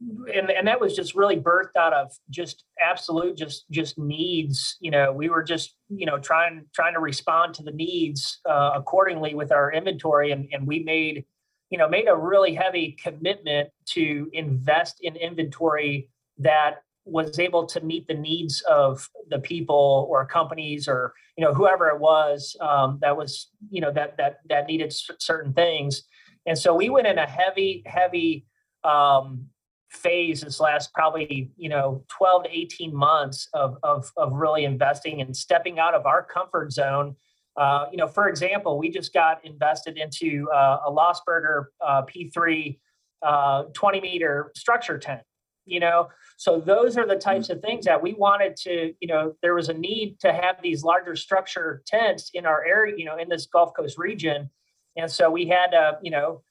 and, 0.01 0.50
and 0.51 0.67
that 0.67 0.79
was 0.79 0.96
just 0.96 1.15
really 1.15 1.38
birthed 1.38 1.75
out 1.77 1.93
of 1.93 2.12
just 2.29 2.65
absolute, 2.79 3.38
just, 3.38 3.69
just 3.72 3.98
needs, 3.98 4.77
you 4.81 4.91
know, 4.91 5.12
we 5.12 5.29
were 5.29 5.43
just, 5.43 5.75
you 5.89 6.05
know, 6.05 6.17
trying, 6.17 6.65
trying 6.74 6.93
to 6.93 7.00
respond 7.00 7.53
to 7.55 7.63
the 7.63 7.72
needs, 7.72 8.39
uh, 8.48 8.72
accordingly 8.75 9.34
with 9.34 9.51
our 9.51 9.72
inventory. 9.72 10.31
And, 10.31 10.48
and 10.51 10.67
we 10.67 10.79
made, 10.79 11.25
you 11.69 11.77
know, 11.77 11.88
made 11.88 12.07
a 12.07 12.15
really 12.15 12.53
heavy 12.53 12.97
commitment 13.01 13.69
to 13.88 14.29
invest 14.33 14.99
in 15.01 15.15
inventory 15.15 16.09
that 16.39 16.81
was 17.05 17.39
able 17.39 17.65
to 17.65 17.81
meet 17.81 18.07
the 18.07 18.13
needs 18.13 18.61
of 18.61 19.07
the 19.29 19.39
people 19.39 20.07
or 20.09 20.25
companies 20.25 20.88
or 20.88 21.13
you 21.38 21.43
know 21.43 21.53
whoever 21.53 21.89
it 21.89 21.99
was 21.99 22.55
um, 22.61 22.99
that 23.01 23.15
was 23.15 23.49
you 23.69 23.81
know 23.81 23.91
that 23.91 24.17
that 24.17 24.39
that 24.47 24.67
needed 24.67 24.93
cer- 24.93 25.15
certain 25.19 25.53
things. 25.53 26.03
And 26.45 26.57
so 26.57 26.73
we 26.73 26.89
went 26.89 27.07
in 27.07 27.17
a 27.17 27.27
heavy 27.27 27.83
heavy 27.85 28.45
um, 28.83 29.47
phase 29.89 30.41
this 30.41 30.59
last 30.59 30.93
probably 30.93 31.51
you 31.57 31.69
know 31.69 32.03
12 32.09 32.43
to 32.43 32.49
18 32.57 32.95
months 32.95 33.47
of 33.53 33.77
of, 33.83 34.11
of 34.17 34.33
really 34.33 34.65
investing 34.65 35.21
and 35.21 35.35
stepping 35.35 35.79
out 35.79 35.93
of 35.93 36.05
our 36.05 36.23
comfort 36.23 36.71
zone 36.71 37.15
uh, 37.59 37.85
you 37.91 37.97
know 37.97 38.07
for 38.07 38.27
example 38.27 38.77
we 38.77 38.89
just 38.89 39.13
got 39.13 39.43
invested 39.45 39.97
into 39.97 40.47
uh, 40.53 40.79
a 40.87 40.91
Losberger 40.91 41.65
uh, 41.85 42.01
p3 42.03 42.79
uh, 43.21 43.63
20 43.73 44.01
meter 44.01 44.51
structure 44.55 44.97
tent 44.97 45.21
you 45.65 45.79
know 45.79 46.07
so 46.37 46.59
those 46.59 46.97
are 46.97 47.05
the 47.05 47.15
types 47.15 47.49
of 47.49 47.61
things 47.61 47.85
that 47.85 48.01
we 48.01 48.13
wanted 48.13 48.55
to 48.55 48.93
you 48.99 49.07
know 49.07 49.33
there 49.41 49.53
was 49.53 49.69
a 49.69 49.73
need 49.73 50.17
to 50.19 50.31
have 50.33 50.55
these 50.63 50.83
larger 50.83 51.15
structure 51.15 51.83
tents 51.85 52.31
in 52.33 52.45
our 52.45 52.65
area 52.65 52.95
you 52.97 53.05
know 53.05 53.17
in 53.17 53.29
this 53.29 53.45
gulf 53.45 53.71
coast 53.75 53.97
region 53.97 54.49
and 54.95 55.11
so 55.11 55.29
we 55.29 55.45
had 55.45 55.71
to 55.71 55.99
you 56.01 56.11
know 56.11 56.41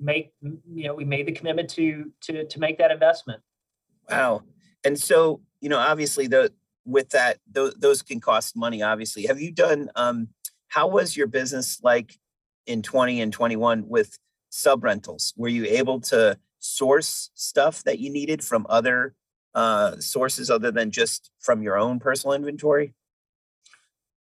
make 0.00 0.32
you 0.42 0.84
know 0.84 0.94
we 0.94 1.04
made 1.04 1.26
the 1.26 1.32
commitment 1.32 1.68
to 1.68 2.10
to 2.20 2.46
to 2.46 2.58
make 2.58 2.78
that 2.78 2.90
investment 2.90 3.42
Wow. 4.10 4.42
And 4.84 4.98
so, 4.98 5.40
you 5.60 5.68
know, 5.68 5.78
obviously 5.78 6.26
the 6.26 6.52
with 6.84 7.10
that 7.10 7.38
those 7.50 7.74
those 7.74 8.02
can 8.02 8.20
cost 8.20 8.56
money 8.56 8.82
obviously. 8.82 9.26
Have 9.26 9.40
you 9.40 9.52
done 9.52 9.88
um 9.94 10.28
how 10.72 10.88
was 10.88 11.14
your 11.16 11.26
business 11.26 11.80
like 11.82 12.18
in 12.66 12.80
20 12.80 13.20
and 13.20 13.32
21 13.32 13.86
with 13.88 14.18
sub 14.48 14.82
rentals? 14.82 15.34
Were 15.36 15.48
you 15.48 15.66
able 15.66 16.00
to 16.00 16.38
source 16.60 17.30
stuff 17.34 17.84
that 17.84 17.98
you 17.98 18.10
needed 18.10 18.42
from 18.42 18.66
other 18.68 19.14
uh 19.54 19.96
sources 19.98 20.48
other 20.48 20.70
than 20.70 20.90
just 20.90 21.30
from 21.40 21.62
your 21.62 21.76
own 21.76 21.98
personal 21.98 22.34
inventory? 22.34 22.94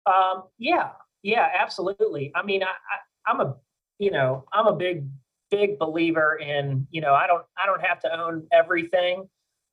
Um, 0.05 0.43
yeah, 0.57 0.91
yeah, 1.21 1.49
absolutely. 1.59 2.31
I 2.33 2.43
mean, 2.43 2.63
I, 2.63 2.67
I, 2.67 3.31
I'm 3.31 3.41
a, 3.41 3.55
you 3.99 4.09
know, 4.11 4.45
I'm 4.53 4.67
a 4.67 4.75
big, 4.75 5.05
big 5.51 5.77
believer 5.77 6.37
in, 6.41 6.87
you 6.91 7.01
know, 7.01 7.13
I 7.13 7.27
don't, 7.27 7.43
I 7.61 7.65
don't 7.65 7.81
have 7.81 7.99
to 8.01 8.17
own 8.17 8.47
everything, 8.53 9.27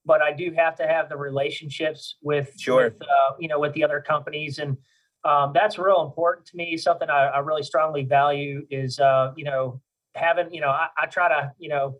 but 0.04 0.22
I 0.22 0.32
do 0.32 0.52
have 0.56 0.74
to 0.76 0.88
have 0.88 1.08
the 1.08 1.16
relationships 1.16 2.16
with, 2.20 2.52
Sure. 2.58 2.84
with, 2.84 3.00
uh, 3.02 3.34
you 3.38 3.46
know, 3.46 3.60
with 3.60 3.74
the 3.74 3.84
other 3.84 4.00
companies. 4.00 4.58
And 4.58 4.76
um, 5.24 5.52
that's 5.54 5.78
real 5.78 6.02
important 6.02 6.46
to 6.48 6.56
me. 6.56 6.76
Something 6.76 7.10
I, 7.10 7.26
I 7.26 7.38
really 7.38 7.62
strongly 7.62 8.04
value 8.04 8.66
is, 8.70 8.98
uh, 8.98 9.32
you 9.36 9.44
know, 9.44 9.80
having, 10.14 10.52
you 10.52 10.60
know, 10.60 10.68
I, 10.68 10.88
I 10.98 11.06
try 11.06 11.28
to, 11.28 11.52
you 11.58 11.68
know, 11.68 11.98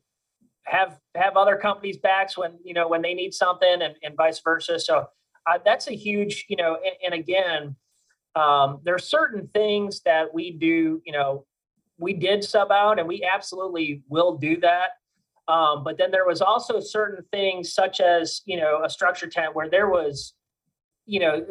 have 0.65 0.99
have 1.15 1.37
other 1.37 1.57
companies 1.57 1.99
backs 1.99 2.39
when 2.39 2.59
you 2.65 2.73
know 2.73 2.89
when 2.89 3.03
they 3.03 3.13
need 3.13 3.35
something 3.35 3.83
and, 3.83 3.95
and 4.03 4.17
vice 4.17 4.41
versa. 4.41 4.79
So 4.79 5.07
uh, 5.47 5.59
that's 5.65 5.89
a 5.89 5.95
huge, 5.95 6.47
you 6.49 6.57
know, 6.57 6.77
and, 6.77 7.13
and 7.13 7.15
again, 7.15 7.77
um, 8.35 8.81
there 8.83 8.95
are 8.95 8.99
certain 8.99 9.49
things 9.53 10.01
that 10.03 10.33
we 10.33 10.53
do, 10.53 11.03
you 11.05 11.13
know, 11.13 11.45
we 11.99 12.15
did 12.15 12.43
sub 12.43 12.73
out 12.73 12.99
and 12.99 13.07
we 13.07 13.29
absolutely 13.31 14.03
will 14.09 14.37
do 14.37 14.59
that. 14.61 14.91
Um, 15.47 15.85
but 15.85 15.99
then 15.99 16.11
there 16.11 16.27
was 16.27 16.41
also 16.41 16.81
certain 16.81 17.25
things 17.31 17.75
such 17.75 18.01
as, 18.01 18.41
you 18.47 18.59
know, 18.59 18.83
a 18.83 18.89
structure 18.89 19.29
tent 19.29 19.55
where 19.55 19.69
there 19.69 19.89
was, 19.89 20.33
you 21.07 21.21
know, 21.21 21.45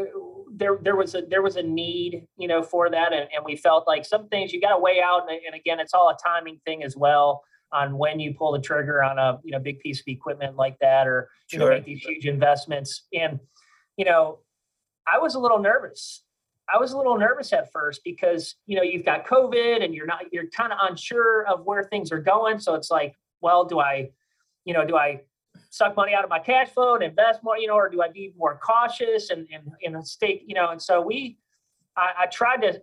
there 0.51 0.77
there 0.81 0.95
was 0.95 1.15
a 1.15 1.21
there 1.21 1.41
was 1.41 1.55
a 1.55 1.63
need, 1.63 2.25
you 2.37 2.47
know, 2.47 2.63
for 2.63 2.89
that. 2.89 3.13
And, 3.13 3.27
and 3.35 3.45
we 3.45 3.55
felt 3.55 3.87
like 3.87 4.05
some 4.05 4.27
things 4.29 4.53
you 4.53 4.61
got 4.61 4.75
to 4.75 4.79
weigh 4.79 5.01
out. 5.01 5.29
And, 5.29 5.39
and 5.45 5.55
again, 5.55 5.79
it's 5.79 5.93
all 5.93 6.09
a 6.09 6.17
timing 6.23 6.59
thing 6.65 6.83
as 6.83 6.95
well 6.97 7.43
on 7.71 7.97
when 7.97 8.19
you 8.19 8.33
pull 8.33 8.51
the 8.51 8.59
trigger 8.59 9.03
on 9.03 9.17
a, 9.17 9.39
you 9.43 9.51
know, 9.51 9.59
big 9.59 9.79
piece 9.79 9.99
of 9.99 10.07
equipment 10.07 10.55
like 10.55 10.77
that, 10.79 11.07
or, 11.07 11.29
you 11.51 11.57
know, 11.57 11.69
make 11.69 11.85
these 11.85 12.03
huge 12.03 12.25
investments. 12.27 13.07
And, 13.13 13.39
you 13.97 14.05
know, 14.05 14.39
I 15.11 15.17
was 15.17 15.35
a 15.35 15.39
little 15.39 15.59
nervous. 15.59 16.23
I 16.73 16.77
was 16.77 16.93
a 16.93 16.97
little 16.97 17.17
nervous 17.17 17.51
at 17.51 17.71
first 17.71 18.01
because 18.05 18.55
you 18.67 18.77
know 18.77 18.83
you've 18.83 19.05
got 19.05 19.27
COVID 19.27 19.83
and 19.83 19.93
you're 19.93 20.05
not 20.05 20.31
you're 20.31 20.47
kind 20.47 20.71
of 20.71 20.79
unsure 20.89 21.45
of 21.45 21.65
where 21.65 21.83
things 21.83 22.11
are 22.11 22.21
going. 22.21 22.59
So 22.59 22.75
it's 22.75 22.89
like, 22.89 23.15
well, 23.41 23.65
do 23.65 23.79
I, 23.79 24.11
you 24.65 24.73
know, 24.73 24.85
do 24.85 24.95
I 24.95 25.21
suck 25.69 25.95
money 25.95 26.13
out 26.13 26.23
of 26.23 26.29
my 26.29 26.39
cash 26.39 26.69
flow 26.69 26.95
and 26.95 27.03
invest 27.03 27.43
more, 27.43 27.57
you 27.57 27.67
know, 27.67 27.75
or 27.75 27.89
do 27.89 28.01
I 28.01 28.09
be 28.09 28.33
more 28.37 28.59
cautious 28.63 29.29
and 29.29 29.47
and 29.51 29.63
in 29.81 29.95
a 29.95 30.03
state, 30.03 30.43
you 30.45 30.55
know? 30.55 30.69
And 30.69 30.81
so 30.81 31.01
we, 31.01 31.37
I, 31.97 32.11
I 32.19 32.25
tried 32.27 32.61
to, 32.61 32.81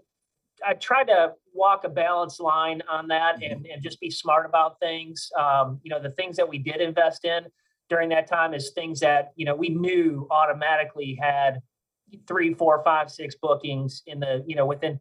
I 0.67 0.75
tried 0.75 1.05
to 1.05 1.33
walk 1.55 1.85
a 1.85 1.89
balanced 1.89 2.41
line 2.41 2.83
on 2.89 3.09
that 3.09 3.43
and 3.43 3.67
and 3.67 3.83
just 3.83 4.00
be 4.00 4.11
smart 4.11 4.47
about 4.47 4.79
things. 4.81 5.31
Um, 5.39 5.81
you 5.83 5.91
know, 5.91 6.00
the 6.00 6.11
things 6.11 6.37
that 6.37 6.49
we 6.49 6.59
did 6.59 6.81
invest 6.81 7.25
in 7.25 7.47
during 7.89 8.09
that 8.11 8.27
time 8.29 8.55
is 8.55 8.71
things 8.71 9.00
that 9.00 9.33
you 9.37 9.45
know 9.47 9.55
we 9.55 9.69
knew 9.69 10.27
automatically 10.31 11.19
had 11.21 11.61
three, 12.27 12.55
four, 12.55 12.83
five, 12.85 13.11
six 13.11 13.35
bookings 13.41 14.03
in 14.07 14.21
the, 14.21 14.45
you 14.47 14.57
know, 14.57 14.67
within 14.67 15.00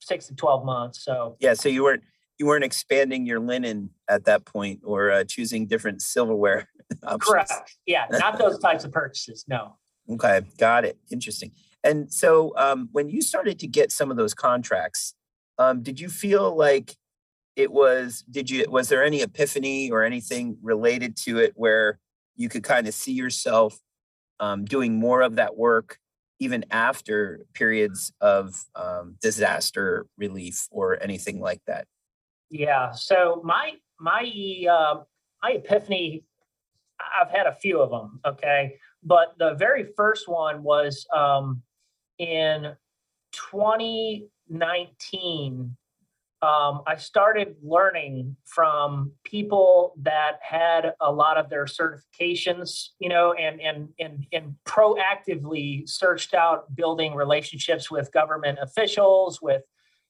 six 0.00 0.26
to 0.26 0.34
12 0.34 0.64
months. 0.64 1.04
So, 1.04 1.36
Yeah, 1.40 1.54
so 1.54 1.68
you 1.68 1.82
weren't 1.82 2.02
you 2.38 2.46
weren't 2.46 2.64
expanding 2.64 3.24
your 3.24 3.38
linen 3.38 3.90
at 4.08 4.24
that 4.24 4.44
point 4.44 4.80
or 4.84 5.10
uh, 5.10 5.24
choosing 5.24 5.66
different 5.66 6.02
silverware. 6.02 6.68
correct. 7.20 7.52
Yeah. 7.86 8.06
Not 8.10 8.38
those 8.38 8.58
types 8.58 8.84
of 8.84 8.92
purchases. 8.92 9.44
No. 9.48 9.76
Okay, 10.10 10.42
got 10.58 10.84
it. 10.84 10.98
Interesting. 11.10 11.52
And 11.84 12.12
so 12.12 12.52
um, 12.56 12.88
when 12.92 13.08
you 13.08 13.22
started 13.22 13.58
to 13.60 13.66
get 13.66 13.92
some 13.92 14.10
of 14.10 14.16
those 14.16 14.34
contracts, 14.34 15.14
um, 15.58 15.82
did 15.82 16.00
you 16.00 16.08
feel 16.08 16.56
like 16.56 16.96
it 17.56 17.70
was? 17.70 18.24
Did 18.30 18.50
you 18.50 18.64
was 18.68 18.88
there 18.88 19.04
any 19.04 19.20
epiphany 19.20 19.90
or 19.90 20.02
anything 20.02 20.56
related 20.62 21.16
to 21.18 21.38
it 21.38 21.52
where 21.54 21.98
you 22.36 22.48
could 22.48 22.64
kind 22.64 22.88
of 22.88 22.94
see 22.94 23.12
yourself 23.12 23.78
um, 24.40 24.64
doing 24.64 24.98
more 24.98 25.20
of 25.22 25.36
that 25.36 25.56
work 25.56 25.98
even 26.42 26.64
after 26.72 27.46
periods 27.54 28.12
of 28.20 28.64
um, 28.74 29.16
disaster 29.22 30.06
relief 30.18 30.66
or 30.72 31.00
anything 31.00 31.40
like 31.40 31.60
that? 31.68 31.86
Yeah. 32.50 32.90
So 32.90 33.40
my, 33.44 33.74
my, 34.00 34.28
uh, 34.68 35.04
my 35.40 35.52
epiphany, 35.52 36.24
I've 37.20 37.30
had 37.30 37.46
a 37.46 37.54
few 37.54 37.80
of 37.80 37.90
them. 37.90 38.20
Okay. 38.24 38.78
But 39.02 39.34
the 39.38 39.54
very 39.54 39.86
first 39.96 40.28
one 40.28 40.62
was, 40.62 41.06
um, 41.12 41.62
in 42.18 42.76
2019, 43.32 45.76
um, 46.42 46.82
I 46.88 46.96
started 46.96 47.54
learning 47.62 48.36
from 48.44 49.12
people 49.24 49.94
that 50.02 50.38
had 50.42 50.94
a 51.00 51.12
lot 51.12 51.38
of 51.38 51.48
their 51.48 51.66
certifications, 51.66 52.88
you 52.98 53.08
know, 53.08 53.32
and 53.34 53.60
and 53.60 53.90
and 54.00 54.26
and 54.32 54.56
proactively 54.66 55.88
searched 55.88 56.34
out 56.34 56.74
building 56.74 57.14
relationships 57.14 57.92
with 57.92 58.10
government 58.12 58.58
officials, 58.60 59.40
with, 59.40 59.62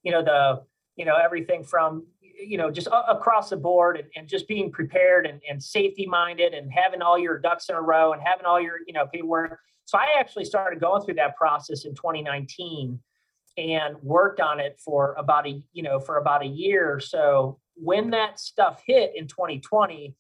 you 0.03 0.11
know, 0.11 0.23
the, 0.23 0.63
you 0.97 1.05
know, 1.05 1.17
everything 1.17 1.65
from, 1.65 2.07
you 2.47 2.59
know, 2.59 2.71
just 2.71 2.89
across 3.09 3.51
the 3.51 3.57
board 3.57 3.97
and, 3.97 4.09
and 4.17 4.29
just 4.29 4.49
being 4.49 4.71
prepared 4.71 5.27
and, 5.27 5.41
and 5.49 5.63
safety 5.63 6.07
minded 6.07 6.55
and 6.55 6.71
having 6.73 7.03
all 7.03 7.19
your 7.19 7.39
ducks 7.39 7.69
in 7.69 7.75
a 7.75 7.81
row 7.81 8.13
and 8.13 8.23
having 8.25 8.47
all 8.47 8.61
your, 8.61 8.79
you 8.87 8.93
know, 8.93 9.07
paperwork. 9.13 9.59
So 9.85 9.99
I 9.99 10.19
actually 10.19 10.45
started 10.45 10.81
going 10.81 11.03
through 11.03 11.15
that 11.15 11.37
process 11.37 11.85
in 11.85 11.95
2019 11.95 12.99
and 13.59 13.97
worked 14.03 14.41
on 14.41 14.61
it 14.61 14.81
for 14.83 15.15
about 15.19 15.47
a 15.47 15.63
you 15.73 15.83
know 15.83 16.01
for 16.01 16.17
about 16.17 16.43
a 16.43 16.47
year 16.47 16.91
or 16.91 17.01
so 17.01 17.59
when 17.75 18.11
that 18.11 18.41
stuff 18.41 18.83
hit 18.87 19.13
in 19.15 19.27
2020 19.27 20.15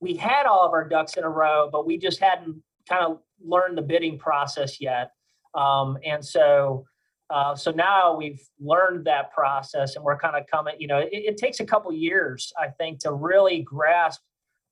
we 0.00 0.14
had 0.14 0.44
all 0.44 0.66
of 0.66 0.72
our 0.72 0.86
ducks 0.86 1.16
in 1.16 1.24
a 1.24 1.28
row 1.28 1.68
but 1.72 1.86
we 1.86 1.96
just 1.96 2.20
hadn't 2.20 2.62
kind 2.86 3.04
of 3.04 3.20
learned 3.42 3.78
the 3.78 3.82
bidding 3.82 4.18
process 4.18 4.80
yet 4.80 5.12
um, 5.54 5.96
and 6.04 6.22
so 6.22 6.84
uh, 7.30 7.54
so 7.54 7.70
now 7.70 8.14
we've 8.16 8.40
learned 8.60 9.04
that 9.06 9.32
process 9.32 9.96
and 9.96 10.04
we're 10.04 10.18
kind 10.18 10.36
of 10.36 10.46
coming 10.50 10.74
you 10.78 10.86
know 10.86 10.98
it, 10.98 11.08
it 11.12 11.36
takes 11.36 11.60
a 11.60 11.64
couple 11.64 11.92
years 11.92 12.52
i 12.58 12.68
think 12.68 12.98
to 13.00 13.12
really 13.12 13.62
grasp 13.62 14.20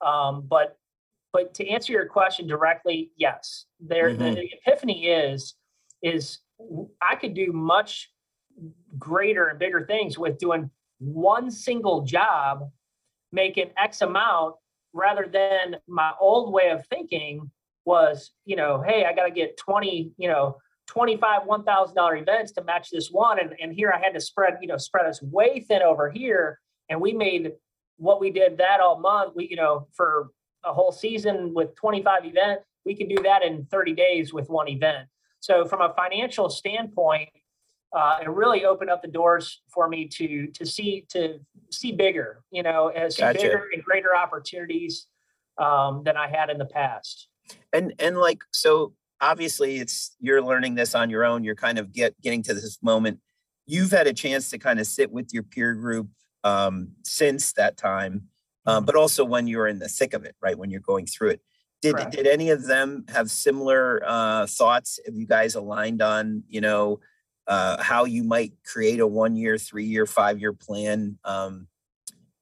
um, 0.05 0.45
but 0.49 0.77
but 1.33 1.55
to 1.55 1.67
answer 1.69 1.93
your 1.93 2.07
question 2.07 2.47
directly 2.47 3.11
yes 3.17 3.67
there 3.81 4.11
Mhm. 4.11 4.35
the 4.35 4.49
epiphany 4.53 5.07
is 5.07 5.55
is 6.03 6.41
I 7.01 7.17
could 7.17 7.35
do 7.35 7.53
much 7.53 8.11
greater 8.99 9.49
and 9.49 9.59
bigger 9.59 9.85
things 9.87 10.19
with 10.19 10.39
doing 10.39 10.71
one 10.99 11.51
single 11.51 12.03
job, 12.03 12.71
making 13.33 13.71
X 13.77 14.03
amount, 14.03 14.57
rather 14.93 15.27
than 15.33 15.77
my 15.89 16.13
old 16.21 16.53
way 16.53 16.71
of 16.71 16.87
thinking 16.87 17.51
was, 17.85 18.33
you 18.45 18.55
know, 18.55 18.81
hey, 18.83 19.05
I 19.07 19.13
got 19.13 19.25
to 19.25 19.31
get 19.33 19.57
20, 19.57 20.13
you 20.17 20.29
know, 20.29 20.57
25 20.93 21.43
$1,000 21.43 22.21
events 22.21 22.53
to 22.53 22.63
match 22.65 22.91
this 22.91 23.09
one. 23.11 23.41
And, 23.41 23.55
and 23.59 23.73
here 23.73 23.91
I 23.97 23.99
had 23.99 24.13
to 24.13 24.21
spread, 24.21 24.59
you 24.61 24.69
know, 24.69 24.77
spread 24.77 25.07
us 25.07 25.23
way 25.23 25.61
thin 25.61 25.81
over 25.81 26.11
here. 26.11 26.61
And 26.91 27.01
we 27.01 27.15
made 27.15 27.53
what 27.97 28.21
we 28.21 28.31
did 28.31 28.59
that 28.59 28.81
all 28.81 29.01
month, 29.01 29.33
we, 29.35 29.49
you 29.49 29.57
know, 29.57 29.89
for 29.95 30.33
a 30.65 30.73
whole 30.73 30.93
season 30.93 31.55
with 31.55 31.75
25 31.77 32.27
events, 32.27 32.65
we 32.85 32.95
could 32.95 33.09
do 33.09 33.23
that 33.23 33.43
in 33.43 33.65
30 33.71 33.95
days 33.95 34.35
with 34.35 34.51
one 34.51 34.69
event. 34.69 35.09
So 35.41 35.65
from 35.65 35.81
a 35.81 35.95
financial 35.95 36.51
standpoint, 36.51 37.31
uh, 37.97 38.19
it 38.23 38.29
really 38.29 38.67
opened 38.67 38.91
up 38.91 39.01
the 39.01 39.09
doors 39.09 39.63
for 39.73 39.89
me 39.89 40.09
to 40.09 40.47
to 40.49 40.65
see 40.65 41.05
to 41.11 41.39
see 41.71 41.93
bigger, 41.93 42.43
you 42.51 42.63
know, 42.63 42.89
as 42.89 43.17
Gotcha. 43.17 43.39
bigger 43.39 43.69
and 43.73 43.85
greater 43.85 44.17
opportunities 44.17 45.07
um, 45.59 46.03
than 46.05 46.17
I 46.17 46.29
had 46.29 46.49
in 46.49 46.59
the 46.59 46.65
past. 46.65 47.29
and 47.73 47.93
and 47.99 48.19
like 48.19 48.41
so 48.51 48.95
obviously 49.23 49.77
it's 49.77 50.17
you're 50.21 50.43
learning 50.43 50.75
this 50.75 50.95
on 50.95 51.09
your 51.09 51.25
own 51.25 51.45
you're 51.45 51.55
kind 51.55 51.79
of 51.79 51.93
get 51.93 52.21
getting 52.21 52.43
to 52.43 52.53
this 52.53 52.79
moment. 52.83 53.21
You've 53.65 53.93
had 53.93 54.07
a 54.07 54.13
chance 54.13 54.51
to 54.51 54.59
kind 54.59 54.81
of 54.81 54.87
sit 54.87 55.11
with 55.11 55.33
your 55.33 55.45
peer 55.45 55.75
group 55.75 56.09
um, 56.45 56.89
since 57.05 57.53
that 57.55 57.77
time 57.77 58.29
um, 58.67 58.85
but 58.85 58.95
also 58.95 59.25
when 59.25 59.47
you're 59.47 59.67
in 59.67 59.79
the 59.79 59.89
thick 59.89 60.15
of 60.15 60.25
it 60.25 60.37
right 60.41 60.57
when 60.57 60.71
you're 60.71 60.81
going 60.81 61.07
through 61.07 61.31
it. 61.31 61.41
Did 61.81 61.97
did 62.11 62.29
any 62.29 62.51
of 62.51 62.67
them 62.67 63.05
have 63.09 63.29
similar 63.29 64.01
uh, 64.07 64.47
thoughts? 64.47 65.01
Have 65.05 65.17
you 65.17 65.27
guys 65.27 65.57
aligned 65.57 66.01
on 66.01 66.45
you 66.49 66.61
know 66.61 67.01
uh, 67.49 67.83
how 67.83 68.05
you 68.05 68.23
might 68.23 68.53
create 68.65 69.01
a 69.01 69.07
one 69.07 69.35
year 69.35 69.59
three 69.59 69.85
year 69.85 70.07
five 70.07 70.39
year 70.39 70.53
plan 70.53 71.19
um, 71.25 71.67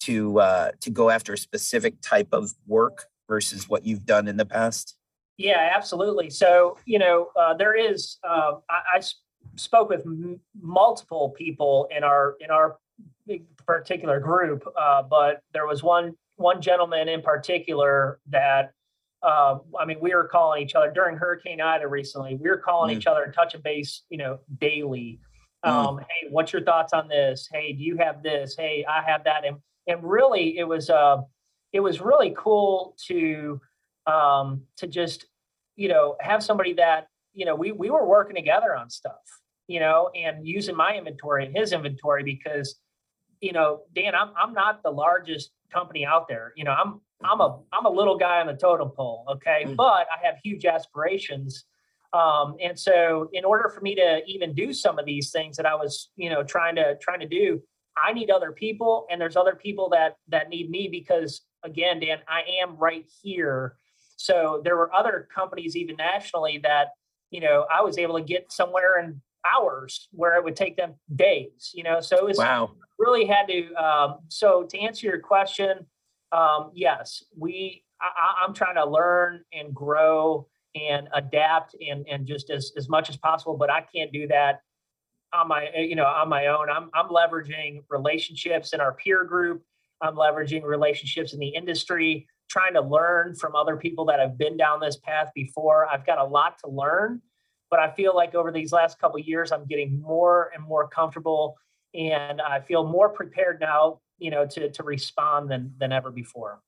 to 0.00 0.38
uh, 0.40 0.72
to 0.80 0.90
go 0.90 1.08
after 1.08 1.32
a 1.32 1.38
specific 1.38 2.02
type 2.02 2.28
of 2.32 2.50
work 2.66 3.06
versus 3.28 3.66
what 3.66 3.86
you've 3.86 4.04
done 4.04 4.28
in 4.28 4.36
the 4.36 4.44
past 4.44 4.96
Yeah, 5.40 5.70
absolutely. 5.74 6.28
So, 6.28 6.76
you 6.84 6.98
know, 6.98 7.28
uh, 7.34 7.54
there 7.54 7.74
is. 7.74 8.18
Uh, 8.22 8.52
I, 8.68 8.98
I 8.98 9.00
spoke 9.56 9.88
with 9.88 10.02
m- 10.04 10.38
multiple 10.60 11.30
people 11.30 11.88
in 11.96 12.04
our 12.04 12.36
in 12.40 12.50
our 12.50 12.76
particular 13.66 14.20
group, 14.20 14.66
uh, 14.78 15.02
but 15.02 15.40
there 15.54 15.66
was 15.66 15.82
one 15.82 16.14
one 16.36 16.60
gentleman 16.60 17.08
in 17.08 17.22
particular 17.22 18.20
that. 18.28 18.72
Uh, 19.22 19.58
I 19.78 19.84
mean, 19.84 19.98
we 20.00 20.14
were 20.14 20.24
calling 20.24 20.62
each 20.62 20.74
other 20.74 20.90
during 20.90 21.14
Hurricane 21.16 21.60
Ida 21.60 21.86
recently. 21.86 22.36
We 22.36 22.48
were 22.48 22.56
calling 22.56 22.94
Mm. 22.94 22.98
each 23.00 23.06
other 23.06 23.22
and 23.22 23.34
touching 23.34 23.60
base, 23.60 24.04
you 24.08 24.16
know, 24.16 24.38
daily. 24.58 25.20
Mm. 25.64 25.70
Um, 25.70 25.98
Hey, 25.98 26.28
what's 26.30 26.54
your 26.54 26.62
thoughts 26.62 26.94
on 26.94 27.06
this? 27.06 27.46
Hey, 27.52 27.74
do 27.74 27.82
you 27.82 27.98
have 27.98 28.22
this? 28.22 28.56
Hey, 28.56 28.82
I 28.88 29.02
have 29.02 29.24
that. 29.24 29.44
And 29.46 29.56
and 29.86 30.02
really, 30.02 30.56
it 30.58 30.64
was 30.64 30.88
uh, 30.88 31.18
it 31.74 31.80
was 31.80 32.00
really 32.00 32.34
cool 32.36 32.94
to 33.08 33.60
um, 34.06 34.62
to 34.78 34.86
just 34.86 35.26
you 35.80 35.88
know, 35.88 36.16
have 36.20 36.42
somebody 36.42 36.74
that, 36.74 37.06
you 37.32 37.46
know, 37.46 37.56
we, 37.62 37.68
we 37.72 37.88
were 37.88 38.06
working 38.06 38.36
together 38.36 38.76
on 38.80 38.90
stuff, 38.90 39.24
you 39.66 39.80
know, 39.80 40.10
and 40.14 40.46
using 40.46 40.76
my 40.76 40.90
inventory 41.00 41.46
and 41.46 41.56
his 41.56 41.72
inventory 41.72 42.22
because, 42.22 42.66
you 43.40 43.52
know, 43.56 43.68
Dan, 43.96 44.12
I'm, 44.14 44.30
I'm 44.40 44.52
not 44.52 44.82
the 44.82 44.90
largest 44.90 45.46
company 45.72 46.04
out 46.04 46.28
there. 46.28 46.52
You 46.58 46.64
know, 46.66 46.72
I'm, 46.82 47.00
I'm 47.30 47.40
a, 47.40 47.50
I'm 47.72 47.86
a 47.86 47.94
little 48.00 48.18
guy 48.18 48.36
on 48.42 48.46
the 48.46 48.58
totem 48.64 48.90
pole. 48.90 49.24
Okay. 49.34 49.60
Mm. 49.66 49.76
But 49.76 50.04
I 50.14 50.18
have 50.26 50.36
huge 50.44 50.64
aspirations 50.66 51.64
Um, 52.12 52.56
and 52.60 52.78
so 52.78 53.28
in 53.32 53.44
order 53.44 53.68
for 53.68 53.80
me 53.80 53.94
to 53.94 54.20
even 54.26 54.54
do 54.54 54.72
some 54.72 54.98
of 54.98 55.06
these 55.06 55.30
things 55.30 55.56
that 55.56 55.66
I 55.66 55.74
was, 55.74 56.10
you 56.16 56.28
know, 56.28 56.42
trying 56.42 56.74
to 56.76 56.96
trying 56.96 57.20
to 57.20 57.28
do, 57.28 57.62
I 57.96 58.12
need 58.12 58.30
other 58.30 58.52
people 58.52 59.06
and 59.10 59.20
there's 59.20 59.36
other 59.36 59.54
people 59.54 59.88
that 59.90 60.16
that 60.28 60.48
need 60.48 60.70
me 60.70 60.88
because 60.88 61.42
again, 61.62 62.00
Dan, 62.00 62.18
I 62.28 62.42
am 62.62 62.76
right 62.76 63.06
here. 63.22 63.76
So 64.20 64.60
there 64.64 64.76
were 64.76 64.94
other 64.94 65.26
companies 65.34 65.76
even 65.76 65.96
nationally 65.96 66.60
that, 66.62 66.88
you 67.30 67.40
know, 67.40 67.66
I 67.74 67.80
was 67.82 67.96
able 67.96 68.18
to 68.18 68.24
get 68.24 68.52
somewhere 68.52 69.00
in 69.00 69.22
hours 69.50 70.08
where 70.12 70.36
it 70.36 70.44
would 70.44 70.56
take 70.56 70.76
them 70.76 70.94
days, 71.16 71.70
you 71.72 71.82
know. 71.82 72.00
So 72.00 72.16
it 72.18 72.24
was 72.24 72.36
Wow. 72.38 72.72
really 72.98 73.24
had 73.24 73.48
to 73.48 73.72
um, 73.82 74.18
so 74.28 74.64
to 74.64 74.78
answer 74.78 75.06
your 75.06 75.20
question 75.20 75.86
um, 76.32 76.70
yes 76.74 77.24
we 77.36 77.82
I, 78.00 78.44
i'm 78.44 78.54
trying 78.54 78.76
to 78.76 78.84
learn 78.84 79.42
and 79.52 79.74
grow 79.74 80.46
and 80.74 81.08
adapt 81.14 81.74
and 81.80 82.06
and 82.06 82.26
just 82.26 82.50
as, 82.50 82.72
as 82.76 82.88
much 82.88 83.08
as 83.08 83.16
possible 83.16 83.56
but 83.56 83.70
i 83.70 83.80
can't 83.80 84.12
do 84.12 84.28
that 84.28 84.60
on 85.32 85.48
my 85.48 85.70
you 85.76 85.96
know 85.96 86.04
on 86.04 86.28
my 86.28 86.46
own 86.48 86.68
i'm 86.70 86.90
i'm 86.94 87.08
leveraging 87.08 87.82
relationships 87.88 88.74
in 88.74 88.80
our 88.80 88.92
peer 88.92 89.24
group 89.24 89.62
i'm 90.02 90.14
leveraging 90.14 90.62
relationships 90.62 91.32
in 91.32 91.40
the 91.40 91.48
industry 91.48 92.26
trying 92.50 92.74
to 92.74 92.82
learn 92.82 93.34
from 93.34 93.54
other 93.54 93.76
people 93.76 94.04
that 94.04 94.18
have 94.18 94.36
been 94.36 94.56
down 94.56 94.80
this 94.80 94.96
path 94.96 95.30
before 95.34 95.86
i've 95.86 96.04
got 96.04 96.18
a 96.18 96.24
lot 96.24 96.58
to 96.58 96.68
learn 96.68 97.22
but 97.70 97.78
i 97.78 97.90
feel 97.92 98.14
like 98.14 98.34
over 98.34 98.50
these 98.50 98.72
last 98.72 98.98
couple 98.98 99.18
years 99.18 99.52
i'm 99.52 99.64
getting 99.66 100.00
more 100.00 100.50
and 100.54 100.62
more 100.64 100.88
comfortable 100.88 101.56
and 101.94 102.40
I 102.40 102.60
feel 102.60 102.84
more 102.84 103.08
prepared 103.08 103.60
now, 103.60 104.00
you 104.18 104.30
know, 104.30 104.46
to 104.46 104.70
to 104.70 104.82
respond 104.82 105.50
than 105.50 105.74
than 105.78 105.92
ever 105.92 106.10
before. 106.10 106.60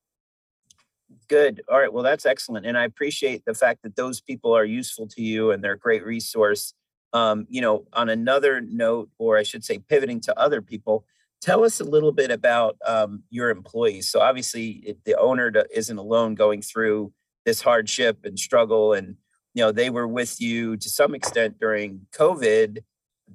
Good. 1.29 1.63
All 1.69 1.79
right. 1.79 1.93
Well, 1.93 2.03
that's 2.03 2.27
excellent. 2.27 2.67
And 2.67 2.77
I 2.77 2.85
appreciate 2.85 3.45
the 3.45 3.55
fact 3.55 3.83
that 3.83 3.97
those 3.97 4.21
people 4.21 4.57
are 4.57 4.65
useful 4.65 5.07
to 5.09 5.23
you 5.23 5.51
and 5.51 5.63
they're 5.63 5.75
a 5.75 5.79
great 5.79 6.05
resource. 6.05 6.75
Um, 7.13 7.47
you 7.51 7.61
know, 7.61 7.85
on 7.93 8.09
another 8.09 8.63
note, 8.63 9.11
or 9.19 9.37
I 9.37 9.43
should 9.43 9.65
say, 9.65 9.79
pivoting 9.79 10.21
to 10.23 10.39
other 10.39 10.63
people, 10.63 11.05
tell 11.43 11.65
us 11.65 11.81
a 11.81 11.85
little 11.85 12.13
bit 12.13 12.31
about 12.31 12.77
um, 12.87 13.25
your 13.29 13.51
employees. 13.51 14.09
So, 14.09 14.21
obviously, 14.21 14.83
it, 14.87 15.05
the 15.05 15.19
owner 15.19 15.53
isn't 15.75 15.99
alone 15.99 16.35
going 16.35 16.63
through 16.63 17.13
this 17.45 17.61
hardship 17.61 18.21
and 18.25 18.39
struggle. 18.39 18.95
And, 18.95 19.17
you 19.53 19.63
know, 19.63 19.73
they 19.73 19.91
were 19.91 20.09
with 20.09 20.41
you 20.41 20.77
to 20.79 20.89
some 20.89 21.15
extent 21.15 21.59
during 21.61 22.07
COVID. 22.15 22.79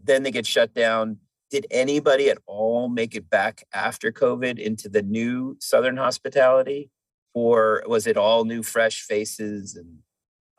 Then 0.04 0.24
they 0.24 0.32
get 0.32 0.48
shut 0.48 0.74
down. 0.74 1.18
Did 1.52 1.68
anybody 1.70 2.30
at 2.30 2.40
all 2.46 2.90
make 2.90 3.14
it 3.16 3.30
back 3.30 3.66
after 3.74 4.12
COVID 4.12 4.58
into 4.58 4.90
the 4.90 5.04
new 5.04 5.58
Southern 5.60 5.98
hospitality? 5.98 6.90
or 7.38 7.84
was 7.86 8.08
it 8.08 8.18
all 8.18 8.46
new 8.46 8.64
fresh 8.64 9.04
faces 9.04 9.76
and 9.76 10.00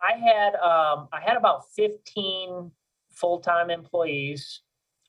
I 0.00 0.12
had 0.16 0.54
um, 0.54 1.08
I 1.12 1.20
had 1.20 1.36
about 1.36 1.62
15 1.74 2.70
full-time 3.10 3.68
employees. 3.68 4.62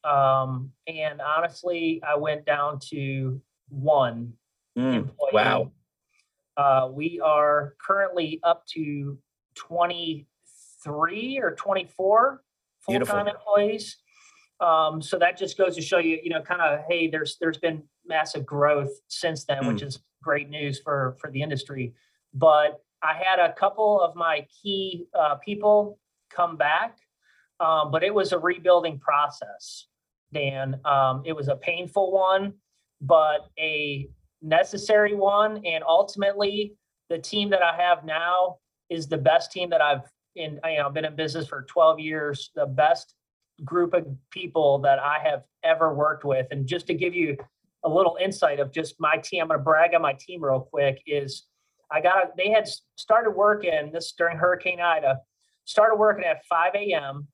Um, 0.04 0.72
and 0.88 1.22
honestly, 1.22 2.02
I 2.08 2.16
went 2.16 2.46
down 2.46 2.80
to 2.92 3.42
one 3.70 4.34
Mm, 4.78 4.96
employee. 4.98 5.32
wow 5.34 5.72
Uh, 6.56 6.90
we 6.92 7.20
are 7.20 7.76
currently 7.86 8.40
up 8.44 8.66
to 8.68 9.18
23 9.56 11.40
or 11.40 11.56
24 11.56 12.44
full-time 12.82 13.28
employees. 13.28 13.98
Um, 14.60 15.02
so 15.02 15.18
that 15.20 15.38
just 15.38 15.58
goes 15.58 15.76
to 15.76 15.82
show 15.82 15.98
you, 16.00 16.20
you 16.22 16.30
know, 16.30 16.42
kind 16.42 16.62
of, 16.62 16.82
hey, 16.88 17.08
there's 17.08 17.38
there's 17.40 17.58
been 17.58 17.84
massive 18.06 18.46
growth 18.46 18.92
since 19.08 19.46
then, 19.46 19.66
which 19.68 19.82
is 19.82 20.00
great 20.22 20.50
news 20.50 20.80
for 20.80 21.16
for 21.20 21.32
the 21.32 21.42
industry. 21.42 21.94
But 22.34 22.84
I 23.02 23.14
had 23.14 23.40
a 23.40 23.54
couple 23.54 24.02
of 24.02 24.16
my 24.16 24.46
key 24.62 25.08
uh, 25.18 25.36
people 25.36 25.98
come 26.30 26.58
back, 26.58 26.98
um, 27.60 27.92
but 27.92 28.04
it 28.04 28.14
was 28.14 28.32
a 28.32 28.40
rebuilding 28.40 29.00
process. 29.00 29.88
Dan, 30.34 30.80
um, 30.86 31.24
it 31.26 31.36
was 31.36 31.48
a 31.48 31.56
painful 31.56 32.12
one, 32.12 32.54
but 33.02 33.50
a 33.60 34.08
necessary 34.42 35.16
one, 35.16 35.66
and 35.66 35.84
ultimately, 35.88 36.76
the 37.10 37.18
team 37.18 37.50
that 37.50 37.64
I 37.64 37.76
have 37.76 38.06
now 38.06 38.58
is 38.90 39.08
the 39.08 39.18
best 39.18 39.52
team 39.52 39.70
that 39.72 39.82
I've 39.82 40.02
in. 40.36 40.60
You 40.66 40.78
know, 40.78 40.88
I've 40.88 40.94
been 40.94 41.06
in 41.06 41.16
business 41.16 41.48
for 41.48 41.64
12 41.64 42.00
years. 42.00 42.52
The 42.56 42.66
best 42.66 43.16
group 43.66 43.94
of 43.94 44.06
people 44.32 44.80
that 44.80 45.00
I 45.00 45.18
have 45.24 45.44
ever 45.64 45.94
worked 45.94 46.24
with. 46.24 46.48
And 46.52 46.66
just 46.66 46.88
to 46.88 46.94
give 46.94 47.14
you 47.14 47.38
a 47.84 47.90
little 47.90 48.18
insight 48.22 48.60
of 48.60 48.72
just 48.72 48.96
my 49.00 49.18
team, 49.18 49.42
I'm 49.44 49.48
going 49.50 49.60
to 49.60 49.64
brag 49.64 49.94
on 49.94 50.02
my 50.02 50.14
team 50.14 50.44
real 50.44 50.62
quick. 50.62 51.02
Is 51.06 51.46
I 51.92 52.02
got 52.02 52.18
a, 52.18 52.30
they 52.38 52.50
had 52.50 52.68
started 52.96 53.32
working 53.32 53.92
this 53.92 54.14
during 54.18 54.38
Hurricane 54.38 54.80
Ida, 54.80 55.20
started 55.66 55.96
working 55.96 56.26
at 56.26 56.46
5 56.46 56.76
a.m. 56.76 57.28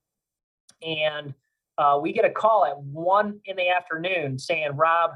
and 0.82 1.34
uh, 1.78 1.98
we 2.00 2.12
get 2.12 2.24
a 2.24 2.30
call 2.30 2.64
at 2.64 2.78
one 2.78 3.40
in 3.44 3.56
the 3.56 3.68
afternoon 3.68 4.38
saying, 4.38 4.70
Rob, 4.74 5.12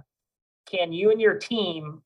can 0.66 0.92
you 0.92 1.10
and 1.10 1.20
your 1.20 1.34
team 1.34 2.02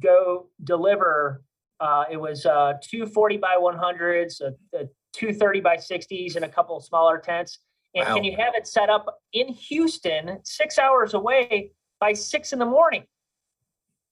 go 0.00 0.48
deliver? 0.64 1.42
Uh, 1.80 2.04
it 2.10 2.16
was 2.16 2.46
uh, 2.46 2.74
two 2.82 3.06
40 3.06 3.36
by 3.38 3.56
100s, 3.58 4.40
a, 4.40 4.48
a 4.76 4.88
230 5.12 5.60
by 5.60 5.76
60s, 5.76 6.36
and 6.36 6.44
a 6.44 6.48
couple 6.48 6.76
of 6.76 6.84
smaller 6.84 7.18
tents. 7.18 7.58
And 7.94 8.06
Wow. 8.06 8.14
can 8.14 8.24
you 8.24 8.36
have 8.36 8.54
it 8.54 8.66
set 8.66 8.88
up 8.88 9.20
in 9.32 9.48
Houston, 9.48 10.38
six 10.44 10.78
hours 10.78 11.14
away 11.14 11.72
by 12.00 12.12
six 12.12 12.52
in 12.52 12.58
the 12.58 12.66
morning? 12.66 13.04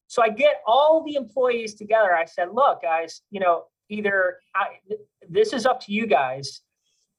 So 0.07 0.23
I 0.23 0.29
get 0.29 0.57
all 0.67 1.05
the 1.05 1.15
employees 1.15 1.75
together. 1.75 2.15
I 2.15 2.25
said, 2.25 2.49
look, 2.53 2.83
guys, 2.83 3.23
you 3.31 3.41
know, 3.41 3.65
either 3.89 4.39
I, 4.55 4.79
th- 4.89 5.01
this 5.29 5.53
is 5.53 5.67
up 5.67 5.81
to 5.83 5.93
you 5.93 6.07
guys. 6.07 6.61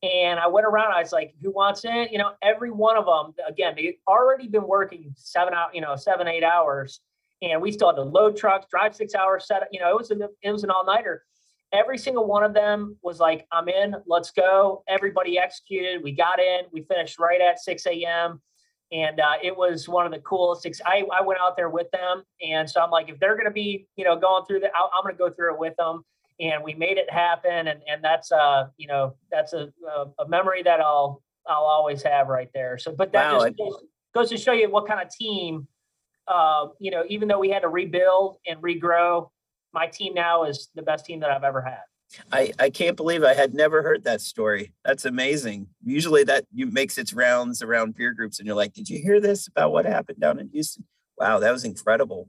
And 0.04 0.40
I 0.40 0.48
went 0.48 0.66
around, 0.66 0.94
I 0.94 1.00
was 1.00 1.12
like, 1.12 1.36
who 1.42 1.52
wants 1.52 1.82
it? 1.84 2.12
You 2.12 2.18
know, 2.18 2.32
every 2.42 2.72
one 2.72 2.98
of 2.98 3.06
them, 3.06 3.36
again, 3.48 3.74
they 3.76 3.98
already 4.08 4.48
been 4.48 4.68
working 4.68 5.14
seven 5.16 5.54
out, 5.54 5.76
you 5.76 5.82
know, 5.82 5.96
seven, 5.96 6.28
eight 6.28 6.44
hours. 6.44 7.02
And 7.44 7.62
we 7.62 7.72
still 7.72 7.90
had 7.90 7.96
to 7.98 8.04
load 8.04 8.36
trucks, 8.36 8.66
drive 8.70 8.96
six 8.96 9.14
hours, 9.14 9.46
set, 9.46 9.62
up, 9.62 9.68
you 9.72 9.80
know, 9.80 9.90
it 9.90 9.98
was, 9.98 10.10
an 10.10 10.28
it 10.42 10.52
was 10.52 10.64
an 10.64 10.72
all 10.72 10.86
nighter. 10.86 11.24
Every 11.72 11.98
single 11.98 12.26
one 12.26 12.44
of 12.44 12.54
them 12.54 12.98
was 13.04 13.20
like, 13.20 13.48
I'm 13.52 13.70
in, 13.70 13.96
let's 14.08 14.32
go. 14.32 14.84
Everybody 14.88 15.38
executed. 15.38 16.04
We 16.04 16.12
got 16.14 16.40
in, 16.40 16.62
we 16.72 16.82
finished 16.82 17.20
right 17.20 17.40
at 17.40 17.60
6 17.60 17.86
a.m. 17.86 18.42
And 18.92 19.20
uh, 19.20 19.36
it 19.42 19.56
was 19.56 19.88
one 19.88 20.06
of 20.06 20.12
the 20.12 20.20
coolest. 20.20 20.68
I, 20.86 21.04
I 21.14 21.22
went 21.22 21.40
out 21.40 21.56
there 21.56 21.70
with 21.70 21.90
them. 21.92 22.24
And 22.46 22.70
so 22.70 22.82
I'm 22.82 22.90
like, 22.90 23.08
if 23.08 23.20
they're 23.20 23.36
going 23.36 23.46
to 23.46 23.52
be, 23.52 23.88
you 23.96 24.04
know, 24.04 24.18
going 24.18 24.46
through 24.46 24.62
that, 24.62 24.72
I'm 24.76 25.04
going 25.04 25.16
to 25.16 25.18
go 25.18 25.30
through 25.30 25.54
it 25.54 25.60
with 25.60 25.76
them 25.78 26.04
and 26.42 26.64
we 26.64 26.74
made 26.74 26.98
it 26.98 27.10
happen 27.10 27.68
and 27.68 27.80
and 27.88 28.04
that's 28.04 28.32
uh 28.32 28.68
you 28.78 28.88
know 28.88 29.16
that's 29.32 29.54
a 29.54 29.72
a, 29.88 30.24
a 30.24 30.28
memory 30.28 30.64
that 30.64 30.82
I'll 30.82 31.22
I'll 31.48 31.64
always 31.64 32.02
have 32.04 32.28
right 32.28 32.50
there 32.54 32.78
so 32.78 32.92
but 32.92 33.14
that 33.14 33.32
Wow, 33.32 33.46
just 33.46 33.58
goes, 33.58 33.84
goes 34.14 34.30
to 34.30 34.38
show 34.38 34.52
you 34.52 34.70
what 34.70 34.88
kind 34.88 35.02
of 35.02 35.10
team 35.10 35.68
uh 36.28 36.68
you 36.80 36.92
know 36.92 37.04
even 37.08 37.28
though 37.28 37.40
we 37.40 37.50
had 37.50 37.62
to 37.62 37.70
rebuild 37.70 38.38
and 38.48 38.62
regrow 38.62 39.30
my 39.74 39.88
team 39.88 40.14
now 40.14 40.44
is 40.44 40.70
the 40.76 40.82
best 40.82 41.06
team 41.06 41.20
that 41.22 41.30
I've 41.30 41.44
ever 41.44 41.62
had 41.62 41.80
I, 42.32 42.52
I 42.60 42.70
can't 42.70 42.98
believe 42.98 43.24
I 43.24 43.34
had 43.34 43.54
never 43.54 43.82
heard 43.82 44.04
that 44.04 44.20
story. 44.20 44.74
That's 44.84 45.06
amazing. 45.06 45.68
Usually 45.82 46.26
that 46.26 46.46
you 46.54 46.66
makes 46.66 46.98
its 46.98 47.14
rounds 47.14 47.62
around 47.62 47.96
peer 47.96 48.14
groups 48.14 48.38
and 48.38 48.46
you're 48.46 48.56
like, 48.56 48.74
did 48.74 48.90
you 48.90 49.00
hear 49.02 49.22
this 49.22 49.48
about 49.48 49.72
what 49.72 49.86
happened 49.86 50.20
down 50.20 50.38
in 50.38 50.50
Houston? 50.50 50.84
Wow, 51.18 51.40
that 51.40 51.52
was 51.52 51.64
incredible. 51.64 52.28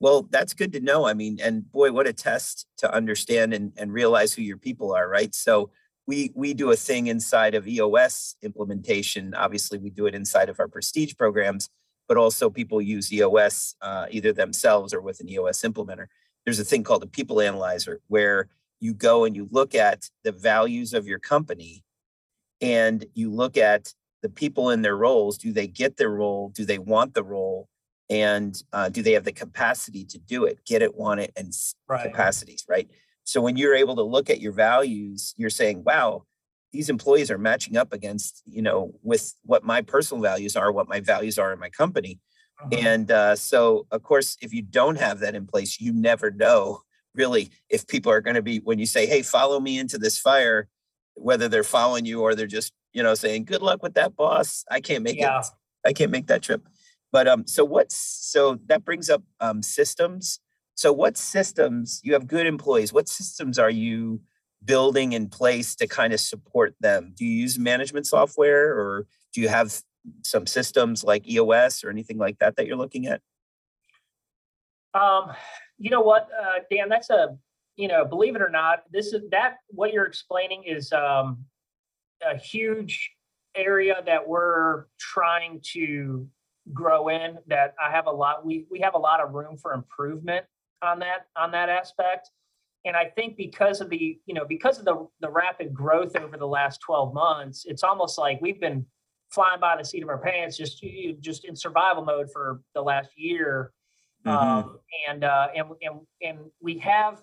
Well, 0.00 0.28
that's 0.30 0.54
good 0.54 0.72
to 0.74 0.80
know. 0.80 1.06
I 1.06 1.14
mean, 1.14 1.38
and 1.42 1.70
boy, 1.70 1.92
what 1.92 2.06
a 2.06 2.12
test 2.12 2.66
to 2.78 2.92
understand 2.92 3.52
and, 3.52 3.72
and 3.76 3.92
realize 3.92 4.32
who 4.32 4.42
your 4.42 4.56
people 4.56 4.92
are, 4.92 5.08
right? 5.08 5.34
So 5.34 5.70
we 6.06 6.30
we 6.34 6.54
do 6.54 6.70
a 6.70 6.76
thing 6.76 7.08
inside 7.08 7.54
of 7.54 7.66
EOS 7.66 8.36
implementation. 8.42 9.34
Obviously, 9.34 9.78
we 9.78 9.90
do 9.90 10.06
it 10.06 10.14
inside 10.14 10.48
of 10.48 10.60
our 10.60 10.68
prestige 10.68 11.14
programs, 11.16 11.68
but 12.06 12.16
also 12.16 12.48
people 12.48 12.80
use 12.80 13.12
EOS 13.12 13.74
uh, 13.82 14.06
either 14.10 14.32
themselves 14.32 14.94
or 14.94 15.00
with 15.00 15.20
an 15.20 15.28
EOS 15.28 15.60
implementer. 15.62 16.06
There's 16.44 16.60
a 16.60 16.64
thing 16.64 16.84
called 16.84 17.02
a 17.02 17.06
people 17.06 17.40
analyzer 17.40 18.00
where 18.06 18.48
you 18.80 18.94
go 18.94 19.24
and 19.24 19.36
you 19.36 19.48
look 19.50 19.74
at 19.74 20.08
the 20.22 20.32
values 20.32 20.94
of 20.94 21.06
your 21.06 21.18
company 21.18 21.84
and 22.60 23.04
you 23.14 23.30
look 23.30 23.56
at 23.56 23.92
the 24.22 24.28
people 24.28 24.70
in 24.70 24.82
their 24.82 24.96
roles. 24.96 25.36
Do 25.36 25.52
they 25.52 25.66
get 25.66 25.96
their 25.96 26.10
role? 26.10 26.50
Do 26.50 26.64
they 26.64 26.78
want 26.78 27.14
the 27.14 27.24
role? 27.24 27.68
And 28.10 28.60
uh, 28.72 28.88
do 28.88 29.02
they 29.02 29.12
have 29.12 29.24
the 29.24 29.32
capacity 29.32 30.04
to 30.06 30.18
do 30.18 30.44
it? 30.44 30.64
Get 30.64 30.82
it, 30.82 30.96
want 30.96 31.20
it, 31.20 31.32
and 31.36 31.48
s- 31.48 31.74
capacities, 32.04 32.64
right? 32.68 32.88
So 33.24 33.40
when 33.40 33.56
you're 33.56 33.74
able 33.74 33.96
to 33.96 34.02
look 34.02 34.30
at 34.30 34.40
your 34.40 34.52
values, 34.52 35.34
you're 35.36 35.50
saying, 35.50 35.84
wow, 35.84 36.24
these 36.72 36.88
employees 36.88 37.30
are 37.30 37.38
matching 37.38 37.76
up 37.76 37.92
against, 37.92 38.42
you 38.46 38.62
know, 38.62 38.92
with 39.02 39.34
what 39.44 39.64
my 39.64 39.82
personal 39.82 40.22
values 40.22 40.56
are, 40.56 40.72
what 40.72 40.88
my 40.88 41.00
values 41.00 41.38
are 41.38 41.52
in 41.52 41.58
my 41.58 41.68
company. 41.70 42.18
Mhm. 42.64 42.84
And 42.84 43.10
uh, 43.10 43.36
so, 43.36 43.86
of 43.90 44.02
course, 44.02 44.36
if 44.40 44.52
you 44.54 44.62
don't 44.62 44.98
have 44.98 45.20
that 45.20 45.34
in 45.34 45.46
place, 45.46 45.80
you 45.80 45.92
never 45.92 46.30
know 46.30 46.82
really 47.14 47.50
if 47.68 47.86
people 47.86 48.10
are 48.12 48.20
going 48.20 48.36
to 48.36 48.42
be, 48.42 48.58
when 48.60 48.78
you 48.78 48.86
say, 48.86 49.06
hey, 49.06 49.22
follow 49.22 49.60
me 49.60 49.78
into 49.78 49.98
this 49.98 50.18
fire, 50.18 50.68
whether 51.14 51.48
they're 51.48 51.64
following 51.64 52.04
you 52.04 52.22
or 52.22 52.34
they're 52.34 52.46
just, 52.46 52.72
you 52.92 53.02
know, 53.02 53.14
saying, 53.14 53.44
good 53.44 53.60
luck 53.62 53.82
with 53.82 53.94
that, 53.94 54.16
boss. 54.16 54.64
I 54.70 54.80
can't 54.80 55.02
make 55.02 55.18
Yeah. 55.18 55.40
it. 55.40 55.46
I 55.86 55.92
can't 55.92 56.10
make 56.10 56.26
that 56.28 56.42
trip. 56.42 56.66
But 57.12 57.26
um, 57.26 57.46
so 57.46 57.64
what's, 57.64 57.96
so 57.96 58.58
that 58.66 58.84
brings 58.84 59.08
up 59.08 59.22
um, 59.40 59.62
systems. 59.62 60.40
So 60.74 60.92
what 60.92 61.16
systems, 61.16 62.00
you 62.04 62.12
have 62.12 62.26
good 62.26 62.46
employees, 62.46 62.92
what 62.92 63.08
systems 63.08 63.58
are 63.58 63.70
you 63.70 64.20
building 64.64 65.12
in 65.12 65.28
place 65.28 65.74
to 65.76 65.86
kind 65.86 66.12
of 66.12 66.20
support 66.20 66.74
them? 66.80 67.14
Do 67.16 67.24
you 67.24 67.30
use 67.30 67.58
management 67.58 68.06
software 68.06 68.74
or 68.74 69.06
do 69.32 69.40
you 69.40 69.48
have 69.48 69.82
some 70.24 70.46
systems 70.46 71.04
like 71.04 71.28
EOS 71.28 71.82
or 71.84 71.90
anything 71.90 72.18
like 72.18 72.38
that 72.38 72.56
that 72.56 72.66
you're 72.66 72.76
looking 72.76 73.06
at? 73.06 73.20
Um, 74.94 75.32
you 75.78 75.90
know 75.90 76.00
what, 76.00 76.28
uh, 76.38 76.60
Dan, 76.70 76.88
that's 76.88 77.10
a, 77.10 77.36
you 77.76 77.88
know, 77.88 78.04
believe 78.04 78.34
it 78.36 78.42
or 78.42 78.48
not, 78.48 78.82
this 78.90 79.12
is 79.12 79.22
that, 79.30 79.56
what 79.68 79.92
you're 79.92 80.06
explaining 80.06 80.64
is, 80.64 80.92
um, 80.92 81.44
a 82.28 82.36
huge 82.36 83.12
area 83.54 84.02
that 84.06 84.26
we're 84.26 84.86
trying 84.98 85.60
to 85.72 86.26
grow 86.72 87.08
in, 87.08 87.38
that 87.46 87.74
I 87.82 87.90
have 87.90 88.06
a 88.06 88.10
lot, 88.10 88.44
we, 88.44 88.66
we 88.70 88.80
have 88.80 88.94
a 88.94 88.98
lot 88.98 89.20
of 89.20 89.32
room 89.32 89.56
for 89.56 89.72
improvement 89.72 90.44
on 90.82 90.98
that, 91.00 91.26
on 91.36 91.50
that 91.52 91.68
aspect. 91.68 92.30
And 92.84 92.96
I 92.96 93.06
think 93.06 93.36
because 93.36 93.80
of 93.80 93.90
the, 93.90 94.18
you 94.26 94.34
know, 94.34 94.44
because 94.44 94.78
of 94.78 94.84
the, 94.84 95.06
the 95.20 95.28
rapid 95.30 95.74
growth 95.74 96.16
over 96.16 96.36
the 96.36 96.46
last 96.46 96.80
12 96.80 97.12
months, 97.12 97.64
it's 97.66 97.82
almost 97.82 98.18
like 98.18 98.40
we've 98.40 98.60
been 98.60 98.86
flying 99.30 99.60
by 99.60 99.76
the 99.76 99.84
seat 99.84 100.02
of 100.02 100.08
our 100.08 100.18
pants, 100.18 100.56
just, 100.56 100.82
you, 100.82 101.16
just 101.20 101.44
in 101.44 101.54
survival 101.54 102.04
mode 102.04 102.28
for 102.32 102.62
the 102.74 102.80
last 102.80 103.10
year. 103.16 103.72
Mhm. 104.24 104.30
Um, 104.30 104.78
and, 105.08 105.24
uh, 105.24 105.48
and, 105.54 105.68
and, 105.82 106.00
and 106.22 106.38
we 106.60 106.78
have 106.78 107.22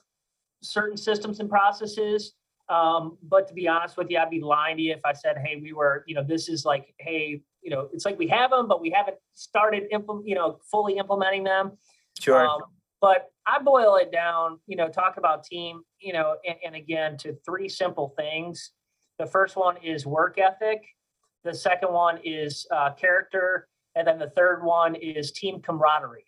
certain 0.62 0.98
systems 0.98 1.40
and 1.40 1.50
processes. 1.50 2.34
Um, 2.68 3.18
but 3.22 3.48
to 3.48 3.54
be 3.54 3.68
honest 3.68 3.96
with 3.96 4.10
you, 4.10 4.18
I'd 4.18 4.30
be 4.30 4.42
lying 4.42 4.78
to 4.78 4.84
you 4.84 4.94
if 4.94 5.02
I 5.06 5.14
said, 5.14 5.38
hey, 5.38 5.60
we 5.62 5.74
were, 5.74 6.04
you 6.08 6.16
know, 6.16 6.24
this 6.24 6.50
is 6.50 6.66
like, 6.66 6.94
hey, 7.00 7.42
you 7.62 7.70
know, 7.70 7.90
it's 7.94 8.06
like 8.06 8.18
we 8.18 8.28
have 8.28 8.50
them, 8.50 8.68
but 8.68 8.82
we 8.82 8.90
haven't 8.90 9.18
started 9.34 9.84
implement, 9.92 10.28
you 10.28 10.36
know, 10.36 10.60
fully 10.72 10.98
implementing 10.98 11.44
them. 11.44 11.78
Sure. 12.20 12.48
Um, 12.48 12.62
but 13.02 13.30
I 13.46 13.62
boil 13.62 13.98
it 13.98 14.12
down, 14.12 14.60
you 14.66 14.76
know, 14.76 14.88
talk 14.90 15.18
about 15.18 15.44
team, 15.44 15.82
you 16.00 16.14
know, 16.14 16.38
and, 16.48 16.56
and 16.66 16.76
again, 16.76 17.18
to 17.18 17.36
three 17.46 17.70
simple 17.70 18.16
things. 18.18 18.72
The 19.20 19.28
first 19.28 19.56
one 19.56 19.78
is 19.84 20.06
work 20.06 20.40
ethic. 20.40 20.82
The 21.44 21.54
second 21.54 21.94
one 21.94 22.20
is 22.24 22.66
uh, 22.72 22.94
character. 22.94 23.68
And 23.96 24.08
then 24.08 24.18
the 24.18 24.32
third 24.32 24.64
one 24.64 24.96
is 24.96 25.32
team 25.32 25.62
camaraderie. 25.62 26.26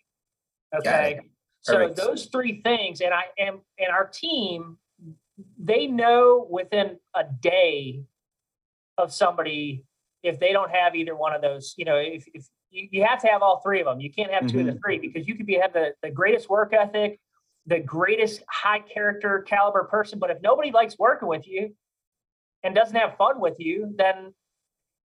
Okay. 0.74 1.20
So 1.62 1.88
those 1.88 2.26
three 2.26 2.62
things, 2.62 3.00
and 3.00 3.12
I 3.12 3.24
am, 3.38 3.60
and 3.78 3.90
our 3.90 4.06
team, 4.06 4.78
they 5.58 5.86
know 5.86 6.46
within 6.50 6.98
a 7.14 7.24
day 7.24 8.02
of 8.96 9.12
somebody 9.12 9.84
if 10.22 10.40
they 10.40 10.52
don't 10.52 10.70
have 10.70 10.94
either 10.94 11.14
one 11.14 11.32
of 11.32 11.42
those, 11.42 11.74
you 11.76 11.84
know, 11.84 11.96
if, 11.96 12.26
if 12.34 12.46
you, 12.70 12.88
you 12.90 13.04
have 13.04 13.20
to 13.22 13.28
have 13.28 13.42
all 13.42 13.60
three 13.60 13.80
of 13.80 13.86
them, 13.86 14.00
you 14.00 14.12
can't 14.12 14.32
have 14.32 14.46
2 14.46 14.60
of 14.60 14.66
the 14.66 14.78
three 14.84 14.98
because 14.98 15.28
you 15.28 15.36
could 15.36 15.46
be 15.46 15.54
have 15.54 15.72
the, 15.72 15.94
the 16.02 16.10
greatest 16.10 16.48
work 16.50 16.72
ethic, 16.72 17.20
the 17.66 17.78
greatest 17.78 18.42
high 18.48 18.80
character 18.80 19.44
caliber 19.48 19.84
person, 19.84 20.18
but 20.18 20.30
if 20.30 20.38
nobody 20.42 20.72
likes 20.72 20.98
working 20.98 21.28
with 21.28 21.46
you 21.46 21.74
and 22.62 22.74
doesn't 22.74 22.96
have 22.96 23.16
fun 23.16 23.40
with 23.40 23.54
you, 23.58 23.94
then 23.96 24.34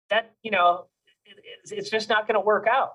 that, 0.09 0.33
you 0.41 0.51
know, 0.51 0.85
it, 1.25 1.37
it's, 1.61 1.71
it's 1.71 1.89
just 1.89 2.09
not 2.09 2.27
going 2.27 2.35
to 2.35 2.45
work 2.45 2.67
out. 2.67 2.93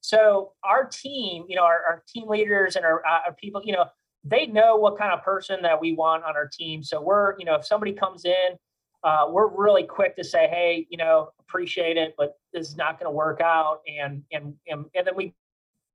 So 0.00 0.52
our 0.62 0.84
team, 0.84 1.46
you 1.48 1.56
know, 1.56 1.64
our, 1.64 1.82
our 1.88 2.02
team 2.06 2.28
leaders 2.28 2.76
and 2.76 2.84
our, 2.84 3.04
uh, 3.04 3.20
our 3.26 3.32
people, 3.34 3.62
you 3.64 3.72
know, 3.72 3.86
they 4.26 4.46
know 4.46 4.76
what 4.76 4.98
kind 4.98 5.12
of 5.12 5.22
person 5.22 5.62
that 5.62 5.80
we 5.80 5.92
want 5.92 6.24
on 6.24 6.34
our 6.36 6.48
team. 6.48 6.82
So 6.82 7.00
we're, 7.00 7.38
you 7.38 7.44
know, 7.44 7.54
if 7.54 7.66
somebody 7.66 7.92
comes 7.92 8.24
in, 8.24 8.56
uh, 9.04 9.26
we're 9.28 9.48
really 9.48 9.84
quick 9.84 10.16
to 10.16 10.24
say, 10.24 10.48
hey, 10.48 10.86
you 10.90 10.96
know, 10.96 11.30
appreciate 11.38 11.96
it, 11.96 12.14
but 12.18 12.34
this 12.52 12.68
is 12.68 12.76
not 12.76 12.98
going 12.98 13.06
to 13.06 13.14
work 13.14 13.40
out. 13.40 13.80
And, 13.86 14.22
and, 14.32 14.54
and, 14.66 14.86
and 14.94 15.06
then 15.06 15.14
we 15.14 15.34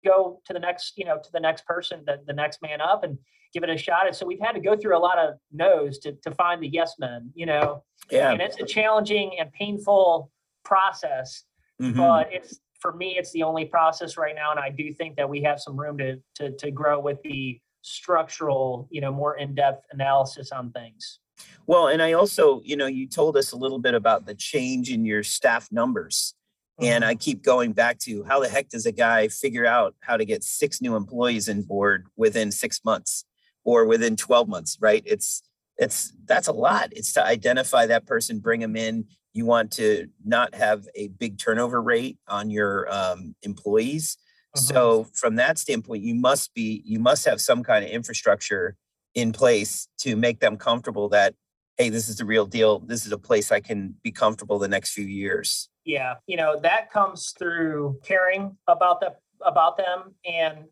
go 0.05 0.41
to 0.45 0.53
the 0.53 0.59
next, 0.59 0.93
you 0.97 1.05
know, 1.05 1.17
to 1.17 1.31
the 1.33 1.39
next 1.39 1.65
person, 1.65 2.03
the, 2.05 2.21
the 2.25 2.33
next 2.33 2.61
man 2.61 2.79
up 2.79 3.03
and 3.03 3.17
give 3.53 3.63
it 3.63 3.69
a 3.69 3.77
shot. 3.77 4.07
And 4.07 4.15
so 4.15 4.25
we've 4.25 4.39
had 4.39 4.53
to 4.53 4.61
go 4.61 4.77
through 4.77 4.97
a 4.97 4.99
lot 4.99 5.17
of 5.17 5.33
no's 5.51 5.99
to, 5.99 6.13
to 6.23 6.31
find 6.31 6.63
the 6.63 6.69
yes 6.69 6.95
men, 6.99 7.31
you 7.35 7.45
know, 7.45 7.83
Yeah. 8.09 8.31
and 8.31 8.41
it's 8.41 8.59
a 8.61 8.65
challenging 8.65 9.33
and 9.39 9.51
painful 9.51 10.31
process 10.63 11.43
mhm. 11.81 11.95
but 11.97 12.31
it's 12.31 12.59
for 12.79 12.93
me 12.93 13.15
it's 13.17 13.31
the 13.31 13.43
only 13.43 13.65
process 13.65 14.17
right 14.17 14.35
now 14.35 14.51
and 14.51 14.59
i 14.59 14.69
do 14.69 14.93
think 14.93 15.15
that 15.15 15.27
we 15.27 15.41
have 15.41 15.59
some 15.59 15.75
room 15.75 15.97
to 15.97 16.21
to, 16.35 16.51
to 16.57 16.71
grow 16.71 16.99
with 16.99 17.21
the 17.23 17.59
structural 17.81 18.87
you 18.91 19.01
know 19.01 19.11
more 19.11 19.37
in-depth 19.37 19.85
analysis 19.91 20.51
on 20.51 20.71
things 20.71 21.19
Well, 21.67 21.87
and 21.87 22.01
I 22.01 22.13
also, 22.13 22.61
you 22.63 22.75
know, 22.75 22.87
you 22.87 23.07
told 23.07 23.37
us 23.37 23.51
a 23.51 23.57
little 23.57 23.79
bit 23.79 23.93
about 23.93 24.25
the 24.25 24.35
change 24.35 24.89
in 24.89 25.05
your 25.05 25.23
staff 25.23 25.71
numbers. 25.71 26.35
And 26.81 27.05
I 27.05 27.13
keep 27.13 27.43
going 27.43 27.73
back 27.73 27.99
to 27.99 28.23
how 28.23 28.39
the 28.39 28.49
heck 28.49 28.69
does 28.69 28.87
a 28.87 28.91
guy 28.91 29.27
figure 29.27 29.67
out 29.67 29.93
how 29.99 30.17
to 30.17 30.25
get 30.25 30.43
six 30.43 30.81
new 30.81 30.95
employees 30.95 31.47
on 31.47 31.61
board 31.61 32.07
within 32.15 32.51
six 32.51 32.83
months 32.83 33.23
or 33.63 33.85
within 33.85 34.15
12 34.15 34.47
months, 34.47 34.77
right? 34.81 35.03
It's, 35.05 35.43
it's, 35.77 36.11
that's 36.25 36.47
a 36.47 36.53
lot. 36.53 36.89
It's 36.91 37.13
to 37.13 37.23
identify 37.23 37.85
that 37.85 38.07
person, 38.07 38.39
bring 38.39 38.61
them 38.61 38.75
in. 38.75 39.05
You 39.33 39.45
want 39.45 39.71
to 39.73 40.07
not 40.25 40.55
have 40.55 40.87
a 40.95 41.09
big 41.09 41.37
turnover 41.37 41.79
rate 41.79 42.17
on 42.27 42.49
your 42.49 42.91
um, 42.91 43.35
employees. 43.43 44.17
Mhm. 44.55 44.59
So 44.59 45.03
from 45.13 45.35
that 45.35 45.57
standpoint, 45.57 46.03
you 46.03 46.15
must 46.15 46.53
be, 46.53 46.81
you 46.85 46.99
must 46.99 47.25
have 47.25 47.39
some 47.41 47.63
kind 47.63 47.85
of 47.85 47.91
infrastructure 47.91 48.75
in 49.15 49.31
place 49.31 49.87
to 49.99 50.15
make 50.15 50.39
them 50.39 50.57
comfortable 50.57 51.09
that, 51.09 51.35
hey, 51.77 51.89
this 51.89 52.09
is 52.09 52.17
the 52.17 52.25
real 52.25 52.45
deal. 52.45 52.79
This 52.79 53.05
is 53.05 53.11
a 53.11 53.17
place 53.17 53.51
I 53.51 53.59
can 53.59 53.95
be 54.03 54.11
comfortable 54.11 54.59
the 54.59 54.67
next 54.67 54.91
few 54.93 55.05
years. 55.05 55.69
yeah 55.83 56.13
you 56.27 56.37
know 56.37 56.59
that 56.61 56.91
comes 56.91 57.33
through 57.39 57.99
caring 58.03 58.55
about 58.67 58.99
the 58.99 59.15
about 59.43 59.77
them 59.77 60.13
and 60.25 60.67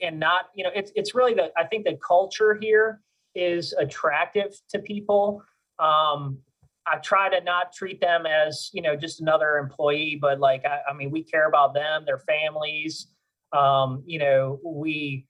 and 0.00 0.20
not 0.20 0.50
you 0.54 0.62
know 0.62 0.70
it's 0.72 0.92
it's 0.94 1.16
really 1.16 1.34
the 1.34 1.50
i 1.56 1.64
think 1.64 1.84
the 1.84 1.98
culture 2.06 2.54
here 2.60 3.00
is 3.34 3.72
attractive 3.72 4.50
to 4.68 4.78
people 4.78 5.42
um 5.80 6.38
i 6.86 6.96
try 6.98 7.28
to 7.28 7.42
not 7.44 7.72
treat 7.72 8.00
them 8.00 8.26
as 8.26 8.70
you 8.72 8.82
know 8.82 8.96
just 8.96 9.20
another 9.20 9.58
employee 9.58 10.18
but 10.20 10.40
like 10.40 10.64
i, 10.64 10.80
I 10.90 10.92
mean 10.94 11.10
we 11.10 11.22
care 11.22 11.48
about 11.48 11.74
them 11.74 12.04
their 12.04 12.18
families. 12.18 13.08
Um 13.52 14.02
you 14.06 14.18
know 14.18 14.58
we 14.64 15.26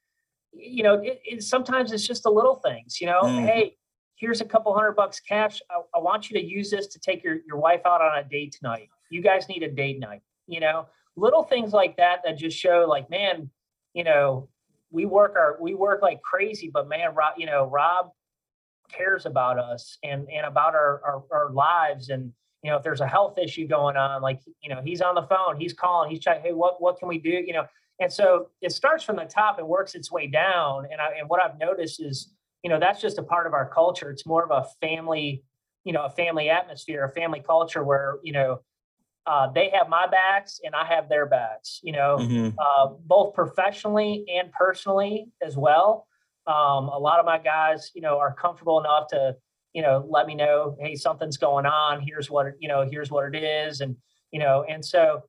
you 0.52 0.82
know 0.82 0.94
it, 0.94 1.20
it 1.24 1.42
sometimes 1.42 1.92
it's 1.92 2.06
just 2.06 2.22
the 2.22 2.30
little 2.30 2.56
things 2.56 3.00
you 3.00 3.06
know? 3.06 3.22
Mhm. 3.22 3.46
hey 3.46 3.76
here's 4.16 4.40
a 4.40 4.44
couple 4.46 4.72
hundred 4.74 4.92
bucks 4.92 5.20
cash. 5.20 5.60
I, 5.70 5.82
I 5.94 5.98
want 5.98 6.30
you 6.30 6.40
to 6.40 6.44
use 6.44 6.70
this 6.70 6.86
to 6.88 6.98
take 6.98 7.22
your 7.22 7.36
your 7.46 7.58
wife 7.58 7.82
out 7.84 8.00
on 8.00 8.18
a 8.18 8.24
date 8.24 8.56
tonight. 8.58 8.88
You 9.10 9.20
guys 9.22 9.48
need 9.48 9.62
a 9.62 9.70
date 9.70 10.00
night 10.00 10.22
you 10.46 10.60
know? 10.60 10.86
Little 11.16 11.42
things 11.42 11.72
like 11.72 11.96
that 11.96 12.20
that 12.24 12.38
just 12.38 12.56
show 12.56 12.86
like 12.88 13.10
man 13.10 13.50
you 13.94 14.04
know 14.04 14.48
we 14.90 15.04
work 15.04 15.34
our 15.36 15.56
we 15.60 15.74
work 15.74 16.00
like 16.02 16.20
crazy 16.22 16.70
but 16.72 16.88
man 16.88 17.14
rob 17.14 17.34
you 17.36 17.46
know 17.46 17.64
rob 17.64 18.10
cares 18.88 19.27
about 19.27 19.59
us 19.59 19.99
and 20.03 20.29
and 20.31 20.46
about 20.46 20.75
our, 20.75 21.01
our 21.05 21.25
our 21.33 21.51
lives 21.53 22.09
and 22.09 22.33
you 22.62 22.70
know 22.70 22.77
if 22.77 22.83
there's 22.83 23.01
a 23.01 23.07
health 23.07 23.38
issue 23.38 23.66
going 23.66 23.96
on 23.96 24.22
like 24.22 24.40
you 24.62 24.68
know 24.68 24.81
he's 24.85 25.01
on 25.01 25.14
the 25.14 25.22
phone 25.22 25.59
he's 25.59 25.72
calling 25.72 26.11
he's 26.11 26.22
trying 26.22 26.42
hey 26.42 26.53
what 26.53 26.81
what 26.81 26.99
can 26.99 27.09
we 27.09 27.18
do 27.18 27.31
you 27.31 27.53
know 27.53 27.64
and 28.01 28.12
so 28.12 28.49
it 28.61 28.72
starts 28.72 29.03
from 29.03 29.16
the 29.16 29.25
top 29.25 29.59
and 29.59 29.66
works 29.66 29.94
its 29.94 30.11
way 30.11 30.27
down 30.27 30.87
and 30.90 31.01
i 31.01 31.12
and 31.18 31.29
what 31.29 31.40
i've 31.40 31.59
noticed 31.59 32.03
is 32.03 32.33
you 32.62 32.70
know 32.70 32.79
that's 32.81 33.01
just 33.01 33.18
a 33.18 33.22
part 33.22 33.46
of 33.46 33.53
our 33.53 33.68
culture 33.68 34.11
it's 34.11 34.27
more 34.27 34.44
of 34.44 34.51
a 34.51 34.66
family 34.81 35.42
you 35.85 35.92
know 35.92 36.05
a 36.05 36.11
family 36.11 36.51
atmosphere 36.51 37.05
a 37.05 37.12
family 37.12 37.40
culture 37.40 37.85
where 37.85 38.18
you 38.22 38.33
know 38.33 38.61
uh, 39.27 39.51
they 39.51 39.70
have 39.70 39.88
my 39.88 40.07
backs 40.07 40.61
and 40.64 40.75
i 40.75 40.85
have 40.85 41.09
their 41.09 41.27
backs 41.27 41.81
you 41.83 41.92
know 41.92 42.18
Mhm. 42.18 42.55
uh, 42.59 42.87
both 43.07 43.35
professionally 43.35 44.25
and 44.33 44.51
personally 44.53 45.29
as 45.42 45.57
well. 45.57 46.07
Um, 46.46 46.88
a 46.88 46.98
lot 46.98 47.18
of 47.18 47.26
my 47.26 47.38
guys, 47.38 47.90
you 47.94 48.00
know, 48.00 48.18
are 48.18 48.32
comfortable 48.32 48.78
enough 48.80 49.09
to, 49.09 49.37
you 49.72 49.82
know, 49.82 50.06
let 50.09 50.26
me 50.26 50.35
know, 50.35 50.76
hey, 50.80 50.94
something's 50.94 51.37
going 51.37 51.66
on. 51.66 52.00
Here's 52.00 52.30
what, 52.30 52.46
you 52.61 52.68
know, 52.68 52.87
here's 52.88 53.11
what 53.11 53.35
it 53.35 53.42
is, 53.42 53.80
and 53.80 53.96
you 54.32 54.38
know, 54.40 54.64
and 54.68 54.85
so, 54.85 55.22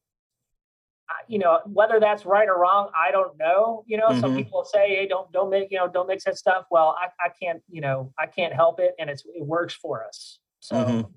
I- 1.10 1.24
you 1.28 1.40
know, 1.40 1.62
whether 1.66 2.00
that's 2.00 2.26
right 2.26 2.48
or 2.48 2.60
wrong, 2.60 2.92
I 2.96 3.12
don't 3.12 3.38
know. 3.38 3.84
You 3.88 3.98
know, 3.98 4.10
some 4.20 4.32
Mhm. 4.34 4.36
people 4.38 4.64
say, 4.66 4.96
hey, 4.96 5.08
don't 5.08 5.32
don't 5.32 5.50
make, 5.50 5.72
you 5.72 5.78
know, 5.78 5.88
don't 5.88 6.08
mix 6.08 6.26
that 6.26 6.38
stuff. 6.38 6.66
Well, 6.70 6.96
I, 7.00 7.08
I 7.26 7.30
can't, 7.30 7.64
you 7.70 7.82
know, 7.82 8.14
I 8.20 8.26
can't 8.28 8.54
help 8.54 8.80
it, 8.80 8.94
and 9.00 9.10
it's 9.10 9.24
it 9.34 9.46
works 9.46 9.74
for 9.74 10.06
us. 10.06 10.40
So. 10.60 10.76
Mhm. 10.76 11.14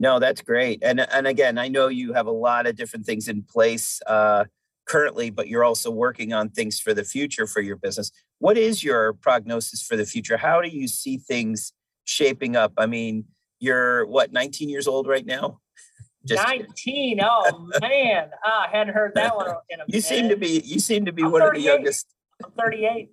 No, 0.00 0.18
that's 0.18 0.42
great. 0.42 0.82
And 0.82 1.00
and 1.00 1.26
again, 1.26 1.56
I 1.56 1.68
know 1.68 1.88
you 1.88 2.12
have 2.12 2.26
a 2.26 2.32
lot 2.32 2.66
of 2.66 2.76
different 2.76 3.06
things 3.06 3.28
in 3.28 3.42
place 3.42 4.02
uh, 4.06 4.44
currently, 4.86 5.30
but 5.30 5.48
you're 5.48 5.64
also 5.64 5.90
working 5.90 6.32
on 6.32 6.48
things 6.50 6.78
for 6.80 6.94
the 6.94 7.04
future 7.04 7.46
for 7.46 7.60
your 7.60 7.76
business. 7.76 8.10
What 8.38 8.56
is 8.58 8.84
your 8.84 9.14
prognosis 9.14 9.82
for 9.82 9.96
the 9.96 10.06
future? 10.06 10.36
How 10.36 10.60
do 10.60 10.68
you 10.68 10.88
see 10.88 11.16
things 11.18 11.72
shaping 12.04 12.56
up? 12.56 12.72
I 12.76 12.86
mean, 12.86 13.24
you're 13.60 14.06
what, 14.06 14.32
19 14.32 14.68
years 14.68 14.86
old 14.86 15.06
right 15.06 15.24
now? 15.24 15.60
Just 16.26 16.46
19. 16.46 17.20
Oh 17.22 17.68
man, 17.80 18.30
ah, 18.44 18.66
I 18.66 18.76
hadn't 18.76 18.94
heard 18.94 19.12
that 19.14 19.36
one 19.36 19.46
in 19.70 19.80
a 19.80 19.84
you 19.86 20.00
seem 20.00 20.28
to 20.30 20.36
be 20.36 20.60
you 20.64 20.80
seem 20.80 21.04
to 21.04 21.12
be 21.12 21.22
I'm 21.22 21.30
one 21.30 21.42
of 21.42 21.52
the 21.52 21.60
youngest. 21.60 22.06
I'm 22.42 22.50
38. 22.52 23.10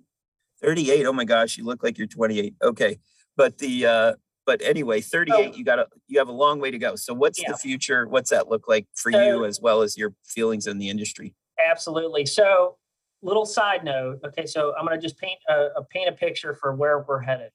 38. 0.62 1.06
Oh 1.06 1.12
my 1.12 1.24
gosh, 1.24 1.58
you 1.58 1.64
look 1.64 1.82
like 1.82 1.98
you're 1.98 2.06
28. 2.06 2.54
Okay. 2.62 2.98
But 3.36 3.58
the 3.58 3.86
uh 3.86 4.12
but 4.44 4.60
anyway, 4.62 5.00
38, 5.00 5.56
you 5.56 5.64
got 5.64 5.76
to 5.76 5.86
you 6.08 6.18
have 6.18 6.28
a 6.28 6.32
long 6.32 6.58
way 6.58 6.70
to 6.70 6.78
go. 6.78 6.96
So 6.96 7.12
what's 7.14 7.40
Yeah. 7.40 7.52
the 7.52 7.58
future? 7.58 8.08
What's 8.08 8.30
that 8.30 8.48
look 8.48 8.66
like 8.66 8.86
for 8.94 9.12
So- 9.12 9.22
you 9.22 9.44
as 9.44 9.60
well 9.60 9.82
as 9.82 9.96
your 9.98 10.14
feelings 10.24 10.66
in 10.66 10.78
the 10.78 10.88
industry? 10.88 11.34
Absolutely. 11.58 12.26
So, 12.26 12.76
little 13.22 13.46
side 13.46 13.84
note. 13.84 14.20
Okay, 14.24 14.46
so 14.46 14.74
I'm 14.78 14.86
going 14.86 14.98
to 14.98 15.02
just 15.04 15.18
paint 15.18 15.38
a, 15.48 15.68
a 15.76 15.84
paint 15.84 16.08
a 16.08 16.12
picture 16.12 16.54
for 16.54 16.74
where 16.74 17.00
we're 17.00 17.20
headed. 17.20 17.50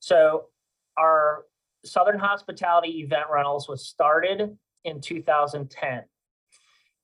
So, 0.00 0.46
our 0.98 1.44
Southern 1.84 2.18
Hospitality 2.18 3.00
Event 3.00 3.26
Rentals 3.32 3.68
was 3.68 3.86
started 3.86 4.56
in 4.84 5.00
2010. 5.00 6.02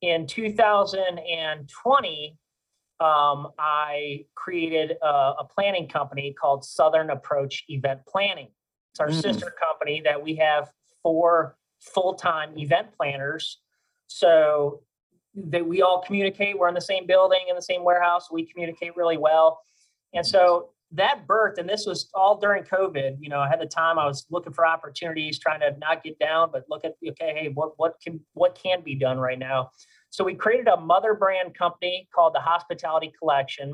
In 0.01 0.27
2020, 0.27 2.37
um, 3.01 3.49
I 3.59 4.25
created 4.35 4.97
a, 5.03 5.07
a 5.41 5.45
planning 5.49 5.89
company 5.89 6.35
called 6.41 6.65
Southern 6.65 7.11
Approach 7.11 7.65
Event 7.69 8.01
Planning. 8.09 8.49
It's 8.93 9.01
our 9.01 9.09
Mm. 9.09 9.21
sister 9.23 9.55
company 9.59 10.01
that 10.05 10.23
we 10.23 10.37
have 10.37 10.71
four 11.03 11.57
full-time 11.81 12.57
event 12.59 12.89
planners. 12.97 13.61
So 14.07 14.83
that 15.35 15.67
we 15.67 15.83
all 15.83 16.03
communicate. 16.03 16.59
We're 16.59 16.69
in 16.69 16.75
the 16.75 16.81
same 16.81 17.07
building, 17.07 17.41
in 17.49 17.57
the 17.57 17.63
same 17.63 17.85
warehouse. 17.85 18.31
We 18.31 18.47
communicate 18.47 18.97
really 18.97 19.17
well. 19.17 19.61
And 20.15 20.27
so 20.27 20.71
that 20.93 21.27
birth, 21.27 21.59
and 21.59 21.69
this 21.69 21.87
was 21.87 22.11
all 22.15 22.37
during 22.39 22.65
COVID. 22.65 23.17
You 23.19 23.31
know, 23.31 23.41
I 23.41 23.49
had 23.49 23.61
the 23.61 23.67
time 23.67 23.99
I 23.99 24.07
was 24.07 24.27
looking 24.31 24.53
for 24.53 24.67
opportunities, 24.67 25.39
trying 25.39 25.61
to 25.61 25.75
not 25.79 26.03
get 26.03 26.19
down, 26.19 26.51
but 26.53 26.65
look 26.69 26.85
at 26.85 26.97
okay, 27.07 27.35
hey, 27.35 27.51
what 27.55 27.73
what 27.79 27.95
can 28.03 28.21
what 28.35 28.59
can 28.63 28.83
be 28.83 28.95
done 28.95 29.19
right 29.19 29.39
now? 29.39 29.71
So 30.11 30.23
we 30.23 30.35
created 30.35 30.69
a 30.69 30.77
mother 30.77 31.15
brand 31.15 31.57
company 31.57 32.09
called 32.15 32.35
the 32.35 32.41
Hospitality 32.41 33.11
Collection, 33.19 33.73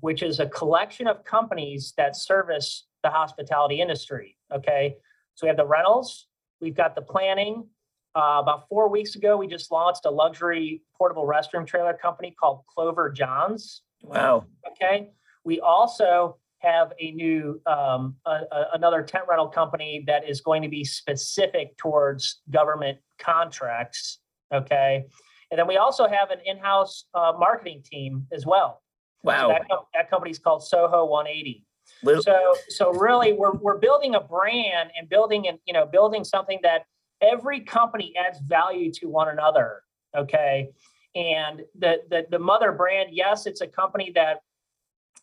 which 0.00 0.22
is 0.22 0.38
a 0.38 0.46
collection 0.46 1.08
of 1.08 1.24
companies 1.24 1.92
that 1.96 2.14
service 2.14 2.86
the 3.02 3.10
hospitality 3.10 3.80
industry. 3.80 4.36
Okay. 4.52 4.96
So 5.34 5.46
we 5.46 5.48
have 5.48 5.56
the 5.56 5.66
rentals, 5.66 6.28
we've 6.60 6.76
got 6.76 6.94
the 6.94 7.02
planning. 7.02 7.68
Uh, 8.16 8.38
about 8.40 8.68
four 8.68 8.88
weeks 8.88 9.16
ago, 9.16 9.36
we 9.36 9.46
just 9.46 9.72
launched 9.72 10.04
a 10.06 10.10
luxury 10.10 10.82
portable 10.96 11.26
restroom 11.26 11.66
trailer 11.66 11.92
company 11.94 12.34
called 12.38 12.60
Clover 12.72 13.10
Johns. 13.10 13.82
Wow. 14.02 14.44
Okay. 14.70 15.10
We 15.44 15.60
also 15.60 16.38
have 16.58 16.92
a 17.00 17.10
new 17.10 17.60
um, 17.66 18.16
a, 18.24 18.30
a- 18.52 18.66
another 18.74 19.02
tent 19.02 19.24
rental 19.28 19.48
company 19.48 20.04
that 20.06 20.28
is 20.28 20.40
going 20.40 20.62
to 20.62 20.68
be 20.68 20.84
specific 20.84 21.76
towards 21.76 22.40
government 22.50 22.98
contracts. 23.18 24.20
Okay. 24.52 25.04
And 25.50 25.58
then 25.58 25.66
we 25.66 25.76
also 25.76 26.06
have 26.06 26.30
an 26.30 26.38
in-house 26.44 27.04
uh, 27.14 27.32
marketing 27.38 27.82
team 27.84 28.26
as 28.32 28.46
well. 28.46 28.82
So 29.24 29.28
Wow. 29.28 29.48
That, 29.48 29.68
com- 29.68 29.84
that 29.94 30.08
company's 30.10 30.38
called 30.38 30.62
Soho 30.64 31.04
180. 31.06 31.64
Little, 32.02 32.22
So 32.22 32.54
so 32.68 32.92
really 32.94 33.32
we're 33.34 33.52
we're 33.54 33.78
building 33.78 34.14
a 34.14 34.20
brand 34.20 34.90
and 34.98 35.08
building 35.08 35.48
and 35.48 35.58
you 35.66 35.74
know 35.74 35.84
building 35.84 36.24
something 36.24 36.58
that 36.62 36.84
every 37.24 37.60
company 37.60 38.12
adds 38.16 38.38
value 38.40 38.92
to 38.92 39.08
one 39.08 39.28
another. 39.28 39.82
Okay. 40.16 40.70
And 41.14 41.62
the 41.78 41.98
the 42.10 42.26
the 42.30 42.38
mother 42.38 42.72
brand, 42.72 43.10
yes, 43.12 43.46
it's 43.46 43.60
a 43.60 43.66
company 43.66 44.10
that 44.14 44.40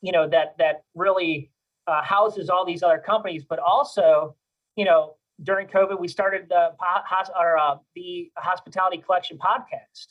you 0.02 0.12
know 0.12 0.28
that 0.30 0.56
that 0.58 0.84
really 0.96 1.52
uh, 1.88 2.02
houses 2.02 2.50
all 2.50 2.66
these 2.66 2.84
other 2.84 3.00
companies, 3.00 3.44
but 3.48 3.60
also 3.60 4.36
you 4.76 4.86
know 4.86 5.16
during 5.44 5.68
COVID 5.68 6.00
we 6.00 6.08
started 6.08 6.48
the 6.50 6.72
or 7.38 7.58
uh, 7.58 7.76
the 7.96 8.32
hospitality 8.38 8.98
collection 8.98 9.38
podcast, 9.38 10.08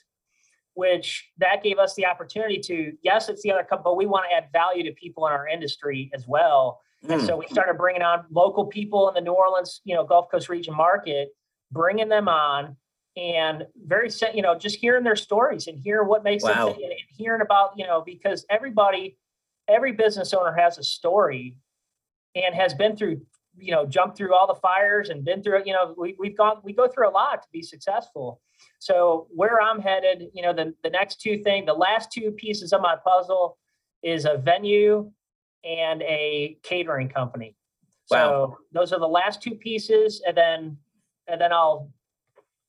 which 0.74 1.30
that 1.38 1.62
gave 1.62 1.78
us 1.78 1.94
the 1.94 2.04
opportunity 2.06 2.58
to 2.58 2.92
yes, 3.02 3.28
it's 3.28 3.42
the 3.42 3.50
other 3.52 3.64
company, 3.64 3.84
but 3.84 3.96
we 3.96 4.06
want 4.06 4.26
to 4.30 4.36
add 4.36 4.48
value 4.52 4.84
to 4.84 4.92
people 4.92 5.26
in 5.26 5.32
our 5.32 5.48
industry 5.48 6.10
as 6.14 6.26
well. 6.26 6.80
And 7.08 7.22
Mm. 7.22 7.26
so 7.26 7.36
we 7.38 7.46
started 7.46 7.78
bringing 7.78 8.02
on 8.02 8.26
local 8.30 8.66
people 8.66 9.08
in 9.08 9.14
the 9.14 9.22
New 9.22 9.32
Orleans, 9.32 9.80
you 9.84 9.94
know, 9.94 10.04
Gulf 10.04 10.30
Coast 10.30 10.50
region 10.50 10.76
market, 10.76 11.30
bringing 11.70 12.08
them 12.08 12.28
on 12.28 12.76
and 13.16 13.66
very, 13.86 14.10
you 14.34 14.42
know, 14.42 14.56
just 14.56 14.76
hearing 14.76 15.04
their 15.04 15.16
stories 15.16 15.66
and 15.66 15.78
hearing 15.78 16.08
what 16.08 16.22
makes 16.22 16.44
Wow. 16.44 16.72
them 16.72 16.76
and 16.82 16.92
hearing 17.16 17.40
about, 17.40 17.72
you 17.76 17.86
know, 17.86 18.02
because 18.04 18.46
everybody, 18.48 19.18
every 19.68 19.92
business 19.92 20.32
owner 20.32 20.52
has 20.52 20.78
a 20.78 20.82
story 20.82 21.56
and 22.34 22.54
has 22.54 22.72
been 22.74 22.96
through, 22.96 23.20
you 23.58 23.72
know, 23.72 23.84
jumped 23.84 24.16
through 24.16 24.34
all 24.34 24.46
the 24.46 24.60
fires 24.60 25.08
and 25.10 25.24
been 25.24 25.42
through, 25.42 25.62
you 25.64 25.72
know, 25.72 25.94
we, 25.98 26.14
we've 26.18 26.36
gone, 26.36 26.58
we 26.62 26.72
go 26.72 26.86
through 26.86 27.08
a 27.08 27.10
lot 27.10 27.42
to 27.42 27.48
be 27.52 27.62
successful. 27.62 28.40
So 28.78 29.26
where 29.30 29.60
I'm 29.60 29.80
headed, 29.80 30.28
you 30.32 30.42
know, 30.42 30.52
the, 30.52 30.74
the 30.84 30.90
next 30.90 31.20
two 31.20 31.42
thing, 31.42 31.66
the 31.66 31.74
last 31.74 32.12
two 32.12 32.30
pieces 32.30 32.72
of 32.72 32.80
my 32.80 32.96
puzzle 33.04 33.58
is 34.02 34.24
a 34.24 34.36
venue 34.38 35.10
and 35.64 36.00
a 36.02 36.56
catering 36.62 37.08
company. 37.08 37.56
Wow. 38.10 38.16
So 38.16 38.58
those 38.72 38.92
are 38.92 39.00
the 39.00 39.06
last 39.08 39.42
two 39.42 39.54
pieces, 39.54 40.22
and 40.26 40.36
then 40.36 40.76
and 41.30 41.40
then 41.40 41.52
I'll 41.52 41.90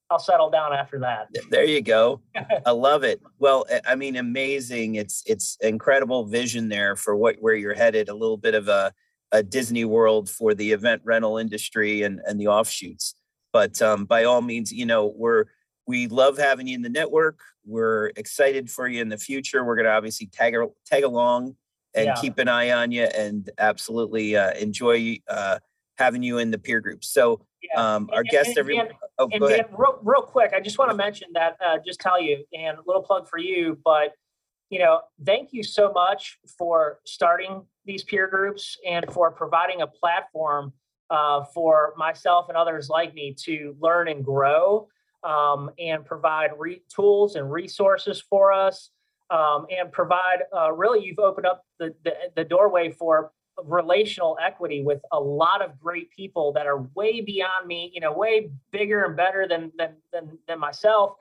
I'll 0.10 0.20
settle 0.20 0.50
down 0.50 0.74
after 0.74 1.00
that. 1.00 1.30
There 1.50 1.64
you 1.64 1.82
go. 1.82 2.22
I 2.66 2.72
love 2.72 3.04
it. 3.04 3.22
Well, 3.40 3.66
I- 3.88 3.96
mean, 3.96 4.18
amazing. 4.18 4.96
It's 4.96 5.24
it's 5.26 5.58
incredible 5.62 6.26
vision 6.26 6.70
there 6.70 6.96
for 6.96 7.16
what 7.16 7.38
where 7.40 7.56
you're 7.56 7.74
headed. 7.74 8.10
A 8.10 8.14
little 8.14 8.38
bit 8.38 8.54
of 8.56 8.68
a 8.68 8.94
a 9.32 9.42
Disney 9.42 9.86
World 9.86 10.30
for 10.30 10.54
the 10.54 10.72
event 10.74 11.02
rental 11.06 11.38
industry 11.38 12.04
and 12.04 12.20
and 12.26 12.40
the 12.40 12.48
offshoots. 12.48 13.16
But 13.54 13.82
um, 13.82 14.06
by 14.06 14.24
all 14.26 14.42
means, 14.42 14.72
you 14.72 14.86
know, 14.86 15.14
we're 15.16 15.46
we 15.88 16.08
love 16.08 16.38
having 16.38 16.68
you 16.68 16.76
in 16.76 16.82
the 16.82 16.90
network. 16.90 17.40
We're 17.66 18.08
excited 18.16 18.70
for 18.70 18.88
you 18.88 19.02
in 19.02 19.10
the 19.10 19.18
future. 19.18 19.64
We're 19.64 19.76
going 19.76 19.86
to 19.86 19.92
obviously 19.92 20.28
tag 20.28 20.56
tag 20.86 21.04
along 21.04 21.56
and 21.94 22.06
Yeah. 22.08 22.16
keep 22.20 22.38
an 22.38 22.48
eye 22.48 22.72
on 22.72 22.92
you 22.92 23.04
and 23.04 23.50
absolutely 23.58 24.36
uh, 24.36 24.52
enjoy 24.54 25.20
uh, 25.28 25.60
having 25.98 26.24
you 26.24 26.38
in 26.38 26.52
the 26.52 26.58
peer 26.58 26.80
group. 26.80 27.04
So 27.04 27.46
Yeah. 27.62 27.96
um, 27.96 28.10
our 28.12 28.20
And- 28.22 28.30
guest, 28.30 28.50
and- 28.50 28.58
every 28.58 28.78
and- 28.78 28.92
oh, 29.20 29.30
And 29.32 29.40
go 29.40 29.48
ahead. 29.48 29.68
Dan, 29.68 29.76
real, 29.78 30.00
real 30.02 30.22
quick, 30.24 30.54
I 30.54 30.60
just 30.60 30.78
want 30.80 30.92
to 30.92 30.98
mention 30.98 31.30
that, 31.34 31.58
uh, 31.64 31.78
just 31.86 32.00
tell 32.00 32.20
you, 32.20 32.44
and 32.54 32.78
a 32.78 32.82
little 32.86 33.04
plug 33.04 33.28
for 33.28 33.38
you, 33.38 33.78
but 33.84 34.14
you 34.70 34.80
know, 34.80 35.02
thank 35.26 35.52
you 35.52 35.64
so 35.64 35.92
much 35.92 36.40
for 36.58 37.02
starting 37.06 37.66
these 37.84 38.06
peer 38.06 38.26
groups 38.28 38.78
and 38.88 39.06
for 39.12 39.30
providing 39.30 39.82
a 39.82 39.88
platform 39.88 40.72
uh, 41.10 41.44
for 41.54 41.94
myself 41.98 42.48
and 42.48 42.58
others 42.58 42.88
like 42.90 43.14
me 43.14 43.34
to 43.38 43.76
learn 43.82 44.08
and 44.08 44.24
grow 44.24 44.88
um, 45.26 45.70
and 45.78 46.06
provide 46.06 46.52
re- 46.58 46.82
tools 46.88 47.36
and 47.36 47.52
resources 47.52 48.22
for 48.22 48.54
us 48.54 48.92
um, 49.30 49.66
and 49.70 49.92
provide 49.92 50.44
uh, 50.56 50.72
really 50.72 51.04
you've 51.06 51.20
opened 51.20 51.46
up 51.46 51.66
the, 51.78 51.94
the 52.06 52.14
the 52.38 52.44
doorway 52.46 52.90
for 52.92 53.34
relational 53.66 54.38
equity 54.44 54.82
with 54.84 55.02
a 55.12 55.20
lot 55.20 55.62
of 55.62 55.80
great 55.80 56.10
people 56.12 56.52
that 56.54 56.68
are 56.68 56.82
way 56.96 57.22
beyond 57.22 57.68
me, 57.68 57.92
you 57.94 58.02
know, 58.02 58.14
way 58.14 58.52
bigger 58.72 59.06
and 59.06 59.16
better 59.16 59.48
than 59.48 59.72
than 59.78 59.96
than, 60.12 60.38
than 60.48 60.60
myself 60.60 61.16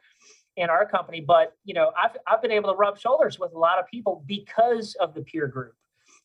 in 0.56 0.70
our 0.70 0.86
company. 0.86 1.20
But 1.20 1.54
you 1.64 1.74
know, 1.74 1.92
I've 2.00 2.16
I've 2.26 2.42
been 2.42 2.52
able 2.52 2.70
to 2.70 2.76
rub 2.76 2.98
shoulders 2.98 3.38
with 3.38 3.52
a 3.52 3.58
lot 3.58 3.78
of 3.78 3.86
people 3.86 4.24
because 4.26 4.94
of 5.00 5.14
the 5.14 5.22
peer 5.22 5.46
group, 5.46 5.74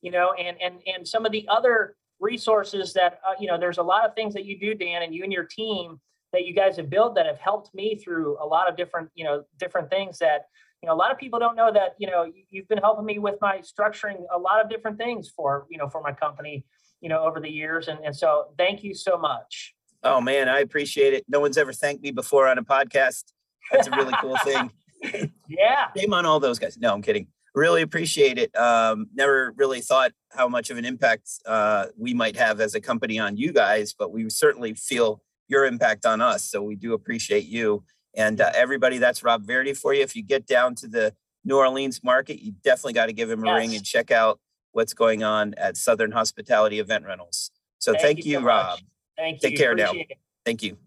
you 0.01 0.12
know, 0.12 0.34
and 0.34 0.58
and 0.62 0.82
and 0.93 1.08
some 1.08 1.25
of 1.25 1.32
the 1.32 1.47
other 1.47 1.95
resources 2.19 2.93
that 2.93 3.19
uh, 3.28 3.34
you 3.39 3.47
know, 3.47 3.58
there's 3.58 3.78
a 3.78 3.84
lot 3.84 4.06
of 4.06 4.15
things 4.15 4.34
that 4.34 4.45
you 4.45 4.60
do, 4.60 4.73
Dan, 4.73 5.04
and 5.04 5.13
you 5.13 5.23
and 5.23 5.34
your 5.34 5.45
team 5.45 5.99
that 6.34 6.45
you 6.45 6.54
guys 6.54 6.75
have 6.75 6.89
built 6.89 7.15
that 7.15 7.25
have 7.25 7.39
helped 7.39 7.73
me 7.73 7.95
through 7.95 8.38
a 8.41 8.45
lot 8.45 8.69
of 8.69 8.75
different, 8.75 9.10
you 9.15 9.23
know, 9.23 9.43
different 9.58 9.89
things 9.89 10.19
that 10.19 10.47
you 10.85 10.89
know, 10.91 10.93
a 10.95 11.01
lot 11.01 11.11
of 11.11 11.17
people 11.17 11.39
don't 11.39 11.55
know 11.55 11.73
that, 11.73 11.95
you 11.97 12.05
know, 12.05 12.25
you- 12.25 12.43
you've 12.51 12.67
been 12.67 12.77
helping 12.77 13.05
me 13.05 13.17
with 13.17 13.41
my 13.41 13.57
structuring 13.57 14.23
a 14.31 14.37
lot 14.37 14.61
of 14.63 14.69
different 14.69 14.99
things 14.99 15.27
for, 15.27 15.65
you 15.71 15.79
know, 15.79 15.89
for 15.89 15.99
my 15.99 16.11
company, 16.11 16.63
you 17.01 17.09
know, 17.09 17.23
over 17.23 17.39
the 17.39 17.49
years. 17.49 17.87
And, 17.87 17.97
and 18.05 18.15
so 18.15 18.53
thank 18.55 18.83
you 18.83 18.93
so 18.93 19.17
much. 19.17 19.73
Oh 20.03 20.21
man, 20.21 20.47
I 20.47 20.59
appreciate 20.59 21.13
it. 21.15 21.25
No 21.27 21.39
one's 21.39 21.57
ever 21.57 21.73
thanked 21.73 22.03
me 22.03 22.11
before 22.11 22.47
on 22.47 22.59
a 22.59 22.63
podcast. 22.63 23.23
That's 23.71 23.87
a 23.87 23.91
really 23.91 24.13
cool 24.21 24.37
thing. 24.43 24.71
Yeah. 25.47 25.87
Shame 25.95 26.13
on 26.13 26.25
all 26.25 26.39
those 26.39 26.57
guys. 26.57 26.77
No, 26.79 26.91
I'm 26.93 27.01
kidding. 27.03 27.27
Really 27.53 27.83
appreciate 27.83 28.39
it. 28.39 28.55
Um, 28.57 29.07
never 29.13 29.53
really 29.55 29.79
thought 29.81 30.11
how 30.31 30.47
much 30.47 30.71
of 30.71 30.77
an 30.77 30.85
impact 30.85 31.29
uh, 31.45 31.87
we 31.97 32.13
might 32.13 32.35
have 32.37 32.59
as 32.59 32.73
a 32.73 32.81
company 32.81 33.19
on 33.19 33.37
you 33.37 33.53
guys, 33.53 33.93
but 33.93 34.11
we 34.11 34.27
certainly 34.29 34.73
feel 34.73 35.21
your 35.47 35.65
impact 35.65 36.05
on 36.07 36.21
us. 36.21 36.43
So 36.49 36.63
we 36.63 36.75
do 36.75 36.93
appreciate 36.93 37.45
you 37.45 37.83
and 38.15 38.41
uh, 38.41 38.51
everybody. 38.56 38.97
That's 38.97 39.23
Rob 39.23 39.43
Verdi 39.43 39.73
for 39.73 39.93
you. 39.93 40.01
If 40.01 40.15
you 40.15 40.23
get 40.23 40.45
down 40.45 40.75
to 40.75 40.88
the 40.88 41.13
New 41.43 41.58
Orleans 41.58 42.04
market, 42.04 42.41
you 42.41 42.54
definitely 42.63 42.93
got 42.93 43.08
to 43.08 43.13
give 43.13 43.30
him 43.30 43.45
a 43.45 43.54
ring 43.54 43.75
and 43.75 43.84
check 43.84 44.12
out 44.12 44.39
what's 44.71 44.93
going 44.93 45.23
on 45.23 45.54
at 45.56 45.78
Southern 45.78 46.12
Hospitality 46.12 46.80
Event 46.80 47.06
Rentals. 47.06 47.51
So 47.80 47.93
Thank 47.93 48.04
thank, 48.04 48.17
you 48.19 48.32
you, 48.32 48.38
so 48.38 48.41
much. 48.41 48.47
Rob. 48.47 48.80
Thank 49.17 49.43
you. 49.43 49.49
Take 49.49 49.58
care 49.58 49.75
now. 49.75 49.91
It. 49.93 50.17
Thank 50.45 50.63
you. 50.63 50.78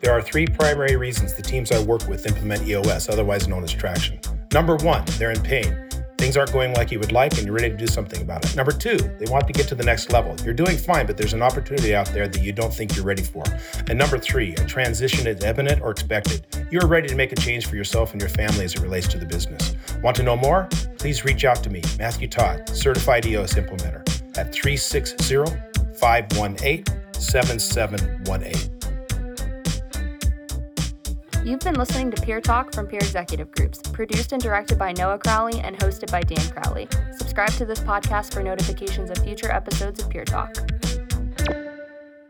There 0.00 0.12
are 0.12 0.20
three 0.20 0.46
primary 0.46 0.96
reasons 0.96 1.34
the 1.34 1.42
teams 1.42 1.70
I 1.70 1.80
work 1.80 2.08
with 2.08 2.26
implement 2.26 2.66
EOS, 2.66 3.08
otherwise 3.08 3.46
known 3.46 3.62
as 3.62 3.72
traction. 3.72 4.20
Number 4.52 4.76
one, 4.76 5.04
they're 5.16 5.30
in 5.30 5.40
pain. 5.40 5.88
Things 6.22 6.36
aren't 6.36 6.52
going 6.52 6.72
like 6.74 6.92
you 6.92 7.00
would 7.00 7.10
like, 7.10 7.36
and 7.36 7.44
you're 7.44 7.54
ready 7.56 7.68
to 7.68 7.76
do 7.76 7.88
something 7.88 8.22
about 8.22 8.44
it. 8.44 8.54
Number 8.54 8.70
two, 8.70 8.96
they 8.96 9.28
want 9.28 9.48
to 9.48 9.52
get 9.52 9.66
to 9.66 9.74
the 9.74 9.82
next 9.82 10.12
level. 10.12 10.36
You're 10.44 10.54
doing 10.54 10.78
fine, 10.78 11.04
but 11.04 11.16
there's 11.16 11.32
an 11.32 11.42
opportunity 11.42 11.96
out 11.96 12.06
there 12.12 12.28
that 12.28 12.40
you 12.40 12.52
don't 12.52 12.72
think 12.72 12.94
you're 12.94 13.04
ready 13.04 13.24
for. 13.24 13.42
And 13.88 13.98
number 13.98 14.20
three, 14.20 14.54
a 14.54 14.64
transition 14.64 15.26
is 15.26 15.42
imminent 15.42 15.82
or 15.82 15.90
expected. 15.90 16.46
You're 16.70 16.86
ready 16.86 17.08
to 17.08 17.16
make 17.16 17.32
a 17.32 17.34
change 17.34 17.66
for 17.66 17.74
yourself 17.74 18.12
and 18.12 18.20
your 18.20 18.30
family 18.30 18.64
as 18.64 18.76
it 18.76 18.82
relates 18.82 19.08
to 19.08 19.18
the 19.18 19.26
business. 19.26 19.74
Want 20.00 20.14
to 20.18 20.22
know 20.22 20.36
more? 20.36 20.68
Please 20.96 21.24
reach 21.24 21.44
out 21.44 21.60
to 21.64 21.70
me, 21.70 21.82
Matthew 21.98 22.28
Todd, 22.28 22.68
Certified 22.68 23.26
EOS 23.26 23.54
Implementer, 23.54 24.06
at 24.38 24.52
360 24.52 25.44
518 25.98 26.84
7718. 27.14 28.81
You've 31.44 31.58
been 31.58 31.74
listening 31.74 32.12
to 32.12 32.22
Peer 32.22 32.40
Talk 32.40 32.72
from 32.72 32.86
Peer 32.86 33.00
Executive 33.00 33.50
Groups, 33.50 33.82
produced 33.82 34.32
and 34.32 34.40
directed 34.40 34.78
by 34.78 34.92
Noah 34.92 35.18
Crowley 35.18 35.58
and 35.58 35.76
hosted 35.76 36.08
by 36.08 36.20
Dan 36.20 36.48
Crowley. 36.50 36.86
Subscribe 37.18 37.50
to 37.54 37.64
this 37.64 37.80
podcast 37.80 38.32
for 38.32 38.44
notifications 38.44 39.10
of 39.10 39.18
future 39.18 39.50
episodes 39.50 40.00
of 40.00 40.08
Peer 40.08 40.24
Talk. 40.24 40.56